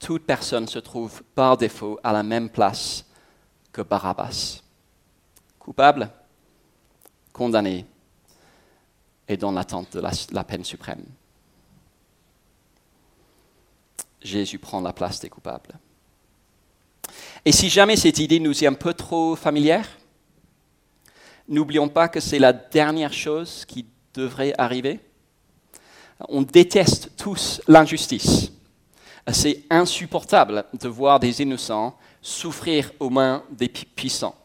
toute 0.00 0.24
personne 0.24 0.66
se 0.66 0.78
trouve 0.78 1.22
par 1.34 1.56
défaut 1.56 2.00
à 2.02 2.12
la 2.12 2.22
même 2.22 2.48
place 2.48 3.04
que 3.72 3.82
Barabbas. 3.82 4.62
Coupable, 5.58 6.10
condamné 7.32 7.86
et 9.28 9.36
dans 9.36 9.52
l'attente 9.52 9.96
de 9.96 10.00
la, 10.32 10.44
peine 10.44 10.64
suprême. 10.64 11.04
Jésus 14.20 14.58
prend 14.58 14.80
la 14.80 14.92
place 14.92 15.20
des 15.20 15.28
coupables. 15.28 15.78
Et 17.44 17.52
si 17.52 17.68
jamais 17.68 17.96
cette 17.96 18.18
idée 18.18 18.40
nous 18.40 18.64
est 18.64 18.66
un 18.66 18.74
peu 18.74 18.92
trop 18.92 19.36
familière, 19.36 19.88
n'oublions 21.46 21.88
pas 21.88 22.08
que 22.08 22.18
c'est 22.20 22.38
la 22.38 22.52
dernière 22.52 23.12
chose 23.12 23.64
qui 23.64 23.86
devrait 24.14 24.54
arriver. 24.58 24.98
On 26.28 26.42
déteste 26.42 27.16
tous 27.16 27.62
l'injustice. 27.68 28.50
C'est 29.32 29.62
insupportable 29.70 30.64
de 30.72 30.88
voir 30.88 31.20
des 31.20 31.40
innocents 31.40 31.96
souffrir 32.22 32.92
aux 33.00 33.10
mains 33.10 33.42
des 33.50 33.68
puissants. 33.68 34.36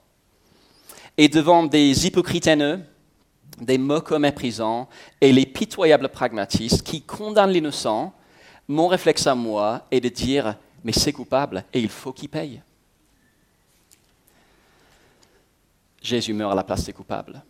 Et 1.17 1.27
devant 1.29 1.63
des 1.63 2.05
hypocrites 2.05 2.47
haineux, 2.47 2.79
des 3.59 3.77
moqueurs 3.77 4.19
méprisants 4.19 4.89
et 5.21 5.31
les 5.31 5.45
pitoyables 5.45 6.09
pragmatistes 6.09 6.83
qui 6.83 7.01
condamnent 7.01 7.51
l'innocent, 7.51 8.13
mon 8.67 8.87
réflexe 8.87 9.27
à 9.27 9.35
moi 9.35 9.85
est 9.91 10.01
de 10.01 10.09
dire 10.09 10.57
Mais 10.83 10.91
c'est 10.91 11.13
coupable 11.13 11.63
et 11.73 11.79
il 11.79 11.89
faut 11.89 12.11
qu'il 12.11 12.29
paye. 12.29 12.61
Jésus 16.01 16.33
meurt 16.33 16.51
à 16.51 16.55
la 16.55 16.63
place 16.63 16.83
des 16.83 16.93
coupables. 16.93 17.41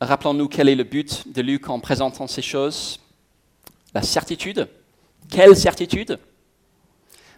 Rappelons-nous 0.00 0.48
quel 0.48 0.68
est 0.68 0.74
le 0.74 0.84
but 0.84 1.30
de 1.30 1.42
Luc 1.42 1.68
en 1.68 1.78
présentant 1.78 2.26
ces 2.26 2.40
choses. 2.40 2.98
La 3.92 4.00
certitude. 4.00 4.66
Quelle 5.28 5.54
certitude? 5.56 6.18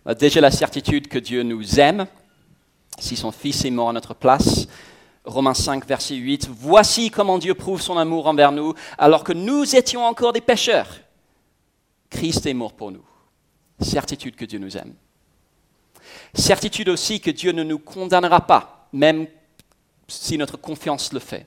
Bah, 0.05 0.14
Déjà 0.14 0.40
la 0.40 0.50
certitude 0.50 1.09
que 1.09 1.18
Dieu 1.18 1.42
nous 1.42 1.80
aime, 1.80 2.07
si 2.98 3.16
son 3.16 3.32
Fils 3.32 3.64
est 3.64 3.70
mort 3.70 3.90
à 3.90 3.92
notre 3.92 4.14
place. 4.14 4.66
Romains 5.24 5.55
5, 5.55 5.86
verset 5.86 6.16
8. 6.16 6.48
Voici 6.50 7.11
comment 7.11 7.38
Dieu 7.38 7.55
prouve 7.55 7.80
son 7.80 7.96
amour 7.96 8.26
envers 8.26 8.53
nous, 8.53 8.74
alors 8.98 9.22
que 9.22 9.32
nous 9.32 9.76
étions 9.76 10.05
encore 10.05 10.32
des 10.32 10.40
pécheurs. 10.40 11.00
Christ 12.11 12.46
est 12.46 12.55
mort 12.55 12.74
pour 12.74 12.90
nous. 12.90 13.05
Certitude 13.80 14.36
que 14.36 14.44
Dieu 14.44 14.59
nous 14.59 14.76
aime. 14.76 14.94
Certitude 16.34 16.88
aussi 16.88 17.20
que 17.20 17.30
Dieu 17.30 17.53
ne 17.53 17.62
nous 17.62 17.78
condamnera 17.78 18.40
pas, 18.40 18.88
même 18.92 19.26
si 20.09 20.36
notre 20.36 20.57
confiance 20.57 21.12
le 21.12 21.20
fait. 21.20 21.46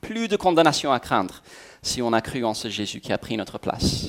Plus 0.00 0.28
de 0.28 0.36
condamnation 0.36 0.92
à 0.92 1.00
craindre 1.00 1.42
si 1.82 2.02
on 2.02 2.12
a 2.12 2.20
cru 2.20 2.44
en 2.44 2.54
ce 2.54 2.68
Jésus 2.68 3.00
qui 3.00 3.12
a 3.12 3.18
pris 3.18 3.36
notre 3.36 3.58
place. 3.58 4.06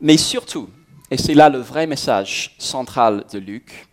Mais 0.00 0.16
surtout, 0.16 0.68
et 1.10 1.16
c'est 1.16 1.34
là 1.34 1.48
le 1.48 1.58
vrai 1.58 1.86
message 1.86 2.54
central 2.58 3.24
de 3.32 3.38
Luc, 3.38 3.88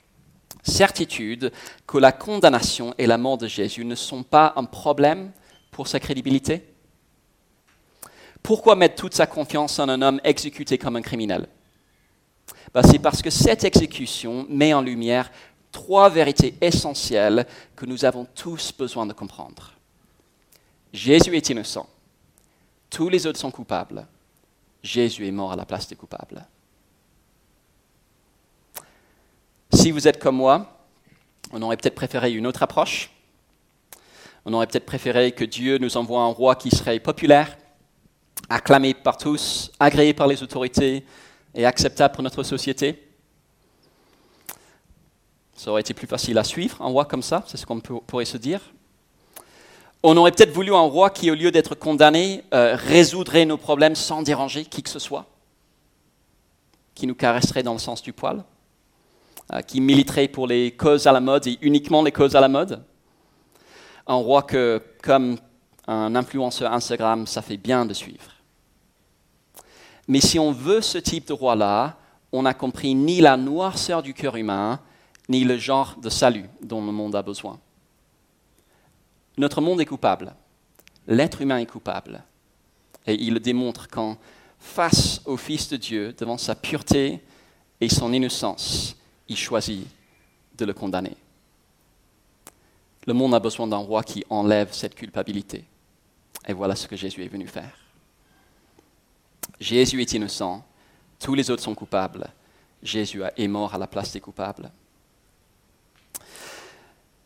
certitude 0.63 1.51
que 1.87 1.97
la 1.97 2.11
condamnation 2.11 2.93
et 2.97 3.07
la 3.07 3.17
mort 3.17 3.37
de 3.37 3.47
Jésus 3.47 3.85
ne 3.85 3.95
sont 3.95 4.23
pas 4.23 4.53
un 4.55 4.65
problème 4.65 5.31
pour 5.71 5.87
sa 5.87 5.99
crédibilité 5.99 6.63
Pourquoi 8.43 8.75
mettre 8.75 8.95
toute 8.95 9.13
sa 9.13 9.27
confiance 9.27 9.79
en 9.79 9.89
un 9.89 10.01
homme 10.01 10.21
exécuté 10.23 10.77
comme 10.77 10.95
un 10.95 11.01
criminel? 11.01 11.47
Bah, 12.73 12.81
C'est 12.83 12.99
parce 12.99 13.21
que 13.21 13.29
cette 13.29 13.63
exécution 13.63 14.45
met 14.49 14.73
en 14.73 14.81
lumière 14.81 15.31
trois 15.71 16.09
vérités 16.09 16.55
essentielles 16.61 17.45
que 17.75 17.85
nous 17.85 18.05
avons 18.05 18.25
tous 18.25 18.71
besoin 18.77 19.05
de 19.05 19.13
comprendre. 19.13 19.73
Jésus 20.93 21.35
est 21.35 21.49
innocent. 21.49 21.87
Tous 22.89 23.09
les 23.09 23.27
autres 23.27 23.39
sont 23.39 23.51
coupables. 23.51 24.07
Jésus 24.81 25.27
est 25.27 25.31
mort 25.31 25.51
à 25.51 25.55
la 25.55 25.65
place 25.65 25.87
des 25.87 25.95
coupables. 25.95 26.45
Si 29.77 29.91
vous 29.91 30.07
êtes 30.07 30.17
comme 30.17 30.37
moi, 30.37 30.75
on 31.51 31.61
aurait 31.61 31.77
peut-être 31.77 31.93
préféré 31.93 32.31
une 32.31 32.47
autre 32.47 32.63
approche. 32.63 33.11
On 34.43 34.51
aurait 34.53 34.65
peut-être 34.65 34.87
préféré 34.87 35.33
que 35.33 35.45
Dieu 35.45 35.77
nous 35.77 35.97
envoie 35.97 36.21
un 36.23 36.31
roi 36.31 36.55
qui 36.55 36.71
serait 36.71 36.99
populaire, 36.99 37.55
acclamé 38.49 38.95
par 38.95 39.17
tous, 39.17 39.71
agréé 39.79 40.15
par 40.15 40.25
les 40.25 40.41
autorités 40.41 41.05
et 41.53 41.63
acceptable 41.63 42.15
pour 42.15 42.23
notre 42.23 42.41
société. 42.41 43.07
Ça 45.53 45.69
aurait 45.69 45.81
été 45.81 45.93
plus 45.93 46.07
facile 46.07 46.39
à 46.39 46.43
suivre, 46.43 46.81
un 46.81 46.87
roi 46.87 47.05
comme 47.05 47.21
ça, 47.21 47.43
c'est 47.45 47.57
ce 47.57 47.67
qu'on 47.67 47.79
pourrait 47.79 48.25
se 48.25 48.37
dire. 48.37 48.61
On 50.01 50.17
aurait 50.17 50.31
peut-être 50.31 50.53
voulu 50.53 50.73
un 50.73 50.87
roi 50.87 51.11
qui, 51.11 51.29
au 51.29 51.35
lieu 51.35 51.51
d'être 51.51 51.75
condamné, 51.75 52.43
euh, 52.51 52.75
résoudrait 52.75 53.45
nos 53.45 53.57
problèmes 53.57 53.95
sans 53.95 54.23
déranger 54.23 54.65
qui 54.65 54.81
que 54.81 54.89
ce 54.89 54.97
soit, 54.97 55.27
qui 56.95 57.05
nous 57.05 57.15
caresserait 57.15 57.61
dans 57.61 57.73
le 57.73 57.79
sens 57.79 58.01
du 58.01 58.11
poil, 58.11 58.43
qui 59.65 59.81
militerait 59.81 60.27
pour 60.27 60.47
les 60.47 60.71
causes 60.71 61.07
à 61.07 61.11
la 61.11 61.21
mode 61.21 61.47
et 61.47 61.57
uniquement 61.61 62.03
les 62.03 62.11
causes 62.11 62.35
à 62.35 62.41
la 62.41 62.49
mode. 62.49 62.83
Un 64.05 64.15
roi 64.15 64.43
que, 64.43 64.81
comme 65.01 65.37
un 65.87 66.15
influenceur 66.15 66.73
Instagram, 66.73 67.25
ça 67.27 67.41
fait 67.41 67.57
bien 67.57 67.85
de 67.85 67.93
suivre. 67.93 68.31
Mais 70.07 70.21
si 70.21 70.39
on 70.39 70.51
veut 70.51 70.81
ce 70.81 70.97
type 70.97 71.27
de 71.27 71.33
roi-là, 71.33 71.97
on 72.31 72.43
n'a 72.43 72.53
compris 72.53 72.93
ni 72.95 73.21
la 73.21 73.37
noirceur 73.37 74.01
du 74.01 74.13
cœur 74.13 74.35
humain, 74.35 74.79
ni 75.29 75.43
le 75.43 75.57
genre 75.57 75.95
de 76.01 76.09
salut 76.09 76.49
dont 76.61 76.85
le 76.85 76.91
monde 76.91 77.15
a 77.15 77.21
besoin. 77.21 77.59
Notre 79.37 79.61
monde 79.61 79.81
est 79.81 79.85
coupable. 79.85 80.33
L'être 81.07 81.41
humain 81.41 81.57
est 81.57 81.65
coupable. 81.65 82.23
Et 83.05 83.15
il 83.15 83.33
le 83.33 83.39
démontre 83.39 83.87
quand, 83.87 84.17
face 84.59 85.21
au 85.25 85.37
Fils 85.37 85.69
de 85.69 85.77
Dieu, 85.77 86.13
devant 86.17 86.37
sa 86.37 86.55
pureté 86.55 87.21
et 87.79 87.89
son 87.89 88.11
innocence, 88.11 88.97
il 89.29 89.37
choisit 89.37 89.87
de 90.57 90.65
le 90.65 90.73
condamner. 90.73 91.15
Le 93.05 93.13
monde 93.13 93.33
a 93.33 93.39
besoin 93.39 93.67
d'un 93.67 93.77
roi 93.77 94.03
qui 94.03 94.25
enlève 94.29 94.73
cette 94.73 94.95
culpabilité. 94.95 95.63
Et 96.47 96.53
voilà 96.53 96.75
ce 96.75 96.87
que 96.87 96.95
Jésus 96.95 97.23
est 97.23 97.29
venu 97.29 97.47
faire. 97.47 97.77
Jésus 99.59 100.01
est 100.01 100.13
innocent, 100.13 100.63
tous 101.19 101.33
les 101.33 101.49
autres 101.49 101.63
sont 101.63 101.75
coupables. 101.75 102.27
Jésus 102.83 103.21
est 103.35 103.47
mort 103.47 103.73
à 103.73 103.77
la 103.77 103.87
place 103.87 104.11
des 104.11 104.19
coupables. 104.19 104.69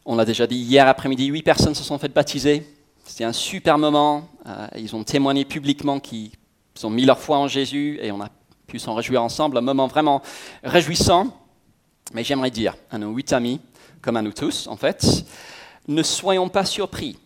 On 0.06 0.16
l'a 0.16 0.26
déjà 0.26 0.48
dit 0.48 0.56
hier 0.56 0.88
après-midi, 0.88 1.26
huit 1.28 1.44
personnes 1.44 1.76
se 1.76 1.84
sont 1.84 1.98
faites 1.98 2.14
baptiser. 2.14 2.66
C'était 3.04 3.24
un 3.24 3.34
super 3.34 3.78
moment. 3.78 4.30
Euh, 4.48 4.68
ils 4.78 4.96
ont 4.96 5.04
témoigné 5.04 5.46
publiquement 5.46 6.00
qu'ils 6.00 6.32
ont 6.84 6.90
mis 6.90 7.06
leur 7.06 7.20
foi 7.20 7.38
en 7.38 7.48
Jésus 7.48 8.00
et 8.02 8.12
on 8.12 8.22
a 8.22 8.30
pu 8.68 8.80
s'en 8.80 8.94
réjouir 8.94 9.22
ensemble. 9.22 9.58
Un 9.58 9.62
moment 9.62 9.88
vraiment 9.88 10.22
réjouissant. 10.64 11.38
Mais 12.14 12.24
j'aimerais 12.24 12.52
dire 12.52 12.76
à 12.90 12.98
nos 12.98 13.12
huit 13.12 13.32
amis, 13.34 13.60
comme 14.02 14.18
à 14.18 14.22
nous 14.22 14.34
tous 14.34 14.68
en 14.68 14.78
fait, 14.78 15.26
ne 15.88 16.04
soyons 16.04 16.50
pas 16.50 16.66
surpris 16.66 17.18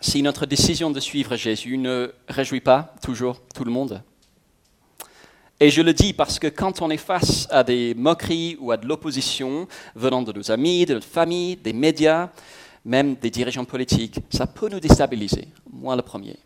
si 0.00 0.22
notre 0.22 0.46
décision 0.46 0.90
de 0.90 1.00
suivre 1.00 1.36
Jésus 1.36 1.76
ne 1.76 2.12
réjouit 2.28 2.60
pas 2.60 2.94
toujours 3.02 3.40
tout 3.54 3.64
le 3.64 3.70
monde. 3.70 4.02
Et 5.60 5.70
je 5.70 5.82
le 5.82 5.92
dis 5.92 6.12
parce 6.12 6.38
que 6.38 6.46
quand 6.46 6.82
on 6.82 6.90
est 6.90 6.96
face 6.96 7.48
à 7.50 7.64
des 7.64 7.94
moqueries 7.94 8.56
ou 8.60 8.70
à 8.70 8.76
de 8.76 8.86
l'opposition 8.86 9.66
venant 9.96 10.22
de 10.22 10.32
nos 10.32 10.52
amis, 10.52 10.86
de 10.86 10.94
notre 10.94 11.06
famille, 11.06 11.56
des 11.56 11.72
médias, 11.72 12.30
même 12.84 13.16
des 13.16 13.30
dirigeants 13.30 13.64
politiques, 13.64 14.20
ça 14.30 14.46
peut 14.46 14.68
nous 14.68 14.78
déstabiliser, 14.78 15.48
moi 15.72 15.96
le 15.96 16.02
premier. 16.02 16.36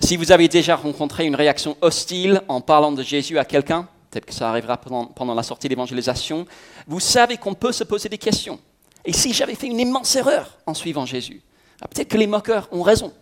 Si 0.00 0.18
vous 0.18 0.32
avez 0.32 0.48
déjà 0.48 0.76
rencontré 0.76 1.24
une 1.24 1.34
réaction 1.34 1.78
hostile 1.80 2.42
en 2.48 2.60
parlant 2.60 2.92
de 2.92 3.02
Jésus 3.02 3.38
à 3.38 3.46
quelqu'un, 3.46 3.88
peut-être 4.14 4.26
que 4.26 4.32
ça 4.34 4.48
arrivera 4.48 4.76
pendant, 4.76 5.34
la 5.34 5.42
sortie 5.42 5.68
d'évangélisation, 5.68 6.46
vous 6.86 7.00
savez 7.00 7.36
qu'on 7.36 7.54
peut 7.54 7.72
se 7.72 7.82
poser 7.82 8.08
des 8.08 8.18
questions. 8.18 8.60
Et 9.04 9.12
si 9.12 9.32
j'avais 9.32 9.56
fait 9.56 9.66
une 9.66 9.80
immense 9.80 10.14
erreur 10.14 10.56
en 10.66 10.74
suivant 10.74 11.04
Jésus 11.04 11.42
ah, 11.80 11.88
Peut-être 11.88 12.08
que 12.08 12.16
les 12.16 12.28
moqueurs 12.28 12.68
ont 12.70 12.82
raison. 12.82 13.12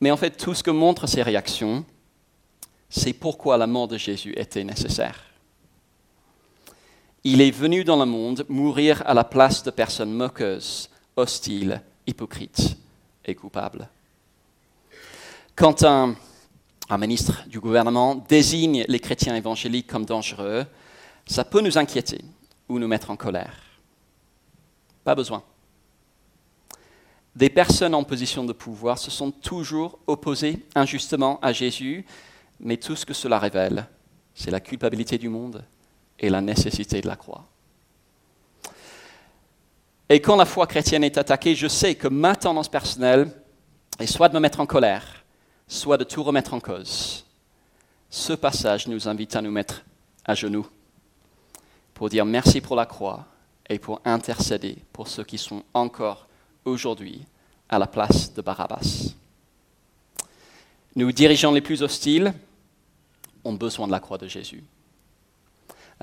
Mais 0.00 0.10
en 0.10 0.18
fait, 0.18 0.32
tout 0.32 0.52
ce 0.52 0.62
que 0.62 0.70
montrent 0.70 1.06
ces 1.06 1.22
réactions, 1.22 1.84
c'est 2.90 3.14
pourquoi 3.14 3.56
la 3.56 3.66
mort 3.66 3.88
de 3.88 3.96
Jésus 3.96 4.34
était 4.36 4.64
nécessaire. 4.64 5.24
Il 7.24 7.40
est 7.40 7.52
venu 7.52 7.84
dans 7.84 7.96
le 7.96 8.04
monde 8.04 8.44
mourir 8.50 9.02
à 9.06 9.14
la 9.14 9.24
place 9.24 9.62
de 9.62 9.70
personnes 9.70 10.12
moqueuses, 10.12 10.90
hostiles, 11.16 11.80
hypocrites 12.06 12.76
et 13.24 13.34
coupables. 13.34 13.88
Quand 15.56 15.84
un, 15.84 16.16
un, 16.92 16.98
ministre 16.98 17.44
du 17.46 17.60
gouvernement 17.60 18.14
désigne 18.14 18.84
les 18.88 19.00
chrétiens 19.00 19.36
évangéliques 19.36 19.86
comme 19.86 20.04
dangereux, 20.04 20.66
ça 21.26 21.44
peut 21.44 21.60
nous 21.60 21.78
inquiéter 21.78 22.22
ou 22.68 22.78
nous 22.78 22.88
mettre 22.88 23.10
en 23.10 23.16
colère. 23.16 23.54
Pas 25.04 25.14
besoin 25.14 25.42
des 27.34 27.48
personnes 27.48 27.94
en 27.94 28.04
position 28.04 28.44
de 28.44 28.52
pouvoir 28.52 28.98
se 28.98 29.10
sont 29.10 29.30
toujours 29.30 29.98
opposées 30.06 30.66
injustement 30.74 31.38
à 31.40 31.52
Jésus, 31.52 32.04
mais 32.60 32.76
tout 32.76 32.94
ce 32.94 33.06
que 33.06 33.14
cela 33.14 33.38
révèle, 33.38 33.86
c'est 34.34 34.50
la 34.50 34.60
culpabilité 34.60 35.18
du 35.18 35.28
monde 35.28 35.64
et 36.18 36.28
la 36.28 36.40
nécessité 36.40 37.00
de 37.00 37.08
la 37.08 37.16
croix. 37.16 37.46
Et 40.08 40.20
quand 40.20 40.36
la 40.36 40.44
foi 40.44 40.66
chrétienne 40.66 41.04
est 41.04 41.16
attaquée, 41.16 41.54
je 41.54 41.68
sais 41.68 41.94
que 41.94 42.08
ma 42.08 42.36
tendance 42.36 42.68
personnelle 42.68 43.32
est 43.98 44.06
soit 44.06 44.28
de 44.28 44.34
me 44.34 44.40
mettre 44.40 44.60
en 44.60 44.66
colère, 44.66 45.21
soit 45.72 45.96
de 45.96 46.04
tout 46.04 46.22
remettre 46.22 46.52
en 46.52 46.60
cause. 46.60 47.24
Ce 48.10 48.34
passage 48.34 48.88
nous 48.88 49.08
invite 49.08 49.34
à 49.36 49.40
nous 49.40 49.50
mettre 49.50 49.82
à 50.24 50.34
genoux 50.34 50.66
pour 51.94 52.10
dire 52.10 52.26
merci 52.26 52.60
pour 52.60 52.76
la 52.76 52.84
croix 52.84 53.24
et 53.70 53.78
pour 53.78 54.00
intercéder 54.04 54.76
pour 54.92 55.08
ceux 55.08 55.24
qui 55.24 55.38
sont 55.38 55.62
encore 55.72 56.28
aujourd'hui 56.66 57.24
à 57.70 57.78
la 57.78 57.86
place 57.86 58.34
de 58.34 58.42
Barabbas. 58.42 59.14
Nous, 60.94 61.10
dirigeants 61.10 61.52
les 61.52 61.62
plus 61.62 61.82
hostiles, 61.82 62.34
ont 63.42 63.54
besoin 63.54 63.86
de 63.86 63.92
la 63.92 64.00
croix 64.00 64.18
de 64.18 64.28
Jésus. 64.28 64.62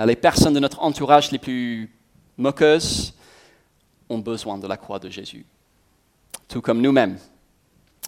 Les 0.04 0.16
personnes 0.16 0.56
de 0.56 0.60
notre 0.60 0.82
entourage 0.82 1.32
les 1.32 1.38
plus 1.38 1.94
moqueuses 2.38 3.14
ont 4.10 4.20
besoin 4.20 4.58
de 4.58 4.66
la 4.66 4.78
croix 4.78 4.98
de 4.98 5.10
Jésus. 5.10 5.46
Tout 6.48 6.62
comme 6.62 6.82
nous-mêmes, 6.82 7.20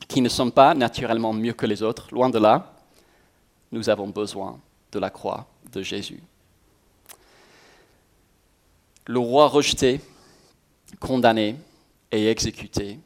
qui 0.07 0.21
ne 0.21 0.29
sommes 0.29 0.51
pas 0.51 0.73
naturellement 0.73 1.33
mieux 1.33 1.53
que 1.53 1.65
les 1.65 1.83
autres, 1.83 2.07
loin 2.11 2.29
de 2.29 2.39
là, 2.39 2.73
nous 3.71 3.89
avons 3.89 4.09
besoin 4.09 4.59
de 4.91 4.99
la 4.99 5.09
croix 5.09 5.47
de 5.71 5.81
Jésus. 5.81 6.21
le 9.05 9.19
roi 9.19 9.47
rejeté, 9.47 9.99
condamné 10.99 11.55
et 12.11 12.27
exécuté 12.27 12.99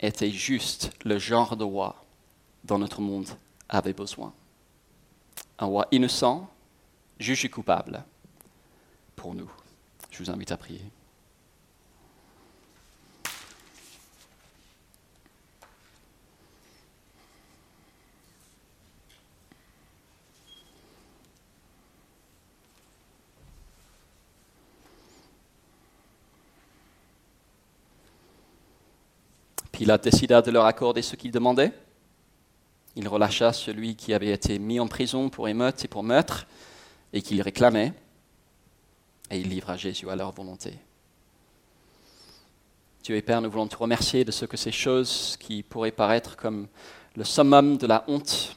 était 0.00 0.30
juste 0.30 0.92
le 1.04 1.18
genre 1.18 1.56
de 1.56 1.64
roi 1.64 1.96
dont 2.64 2.78
notre 2.78 3.00
monde 3.00 3.28
avait 3.68 3.92
besoin. 3.92 4.32
Un 5.58 5.66
roi 5.66 5.88
innocent, 5.90 6.48
jugé 7.18 7.48
coupable 7.48 8.04
pour 9.16 9.34
nous. 9.34 9.50
Je 10.10 10.22
vous 10.22 10.30
invite 10.30 10.52
à 10.52 10.56
prier. 10.56 10.82
Pilate 29.78 30.02
décida 30.02 30.42
de 30.42 30.50
leur 30.50 30.64
accorder 30.64 31.02
ce 31.02 31.14
qu'ils 31.14 31.30
demandaient. 31.30 31.72
Il 32.96 33.06
relâcha 33.06 33.52
celui 33.52 33.94
qui 33.94 34.12
avait 34.12 34.32
été 34.32 34.58
mis 34.58 34.80
en 34.80 34.88
prison 34.88 35.30
pour 35.30 35.46
émeute 35.46 35.84
et 35.84 35.86
pour 35.86 36.02
meurtre 36.02 36.48
et 37.12 37.22
qu'il 37.22 37.40
réclamait, 37.40 37.92
et 39.30 39.38
il 39.38 39.48
livra 39.48 39.76
Jésus 39.76 40.10
à 40.10 40.16
leur 40.16 40.32
volonté. 40.32 40.74
Dieu 43.04 43.14
et 43.14 43.22
Père, 43.22 43.40
nous 43.40 43.48
voulons 43.48 43.68
te 43.68 43.76
remercier 43.76 44.24
de 44.24 44.32
ce 44.32 44.46
que 44.46 44.56
ces 44.56 44.72
choses 44.72 45.36
qui 45.38 45.62
pourraient 45.62 45.92
paraître 45.92 46.36
comme 46.36 46.66
le 47.14 47.22
summum 47.22 47.76
de 47.76 47.86
la 47.86 48.02
honte, 48.08 48.56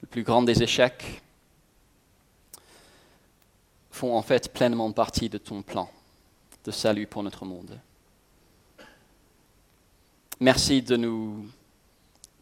le 0.00 0.06
plus 0.06 0.22
grand 0.22 0.44
des 0.44 0.62
échecs, 0.62 1.22
font 3.90 4.16
en 4.16 4.22
fait 4.22 4.52
pleinement 4.52 4.92
partie 4.92 5.28
de 5.28 5.38
ton 5.38 5.60
plan 5.62 5.90
de 6.64 6.70
salut 6.70 7.08
pour 7.08 7.24
notre 7.24 7.44
monde. 7.44 7.80
Merci 10.42 10.82
de 10.82 10.96
nous 10.96 11.46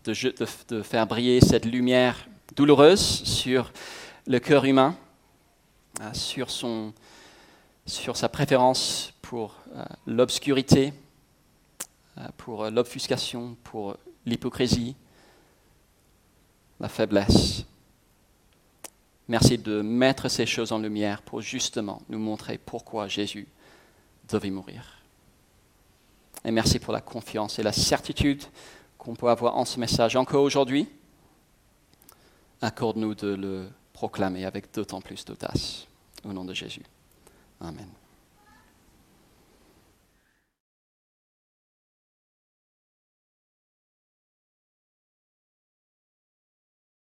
de, 0.05 0.83
faire 0.83 1.07
briller 1.07 1.43
cette 1.43 1.67
lumière 1.67 2.27
douloureuse 2.57 3.23
sur 3.25 3.75
le 4.27 4.39
cœur 4.39 4.65
humain, 4.65 4.97
euh, 6.01 6.11
sur, 6.15 6.49
sa 8.17 8.29
préférence 8.31 9.13
pour 9.21 9.55
euh, 9.75 9.85
l'obscurité, 10.07 10.95
euh, 12.17 12.27
pour 12.39 12.71
l'obfuscation, 12.71 13.55
pour 13.65 13.99
l'hypocrisie, 14.25 14.97
la 16.81 16.89
faiblesse. 16.89 17.67
Merci 19.29 19.59
de 19.59 19.83
mettre 19.83 20.31
ces 20.31 20.47
choses 20.47 20.73
en 20.73 20.79
lumière 20.79 21.21
pour 21.21 21.43
justement 21.43 22.01
nous 22.09 22.19
montrer 22.19 22.57
pourquoi 22.57 23.09
Jésus 23.09 23.47
devait 24.27 24.49
mourir. 24.49 25.00
Et 26.45 26.51
merci 26.51 26.79
pour 26.79 26.93
la 26.93 27.01
confiance 27.01 27.59
et 27.59 27.63
la 27.63 27.73
certitude 27.73 28.43
qu'on 28.97 29.15
peut 29.15 29.29
avoir 29.29 29.57
en 29.57 29.65
ce 29.65 29.79
message 29.79 30.17
encore 30.17 30.43
aujourd'hui. 30.43 30.89
Accorde-nous 32.63 33.15
de 33.15 33.35
le 33.35 33.69
proclamer 33.93 34.45
avec 34.45 34.73
d'autant 34.73 35.01
plus 35.01 35.25
d'audace. 35.25 35.87
Au 36.25 36.33
nom 36.33 36.45
de 36.45 36.55
Jésus. 36.55 36.85
Amen. 37.61 37.89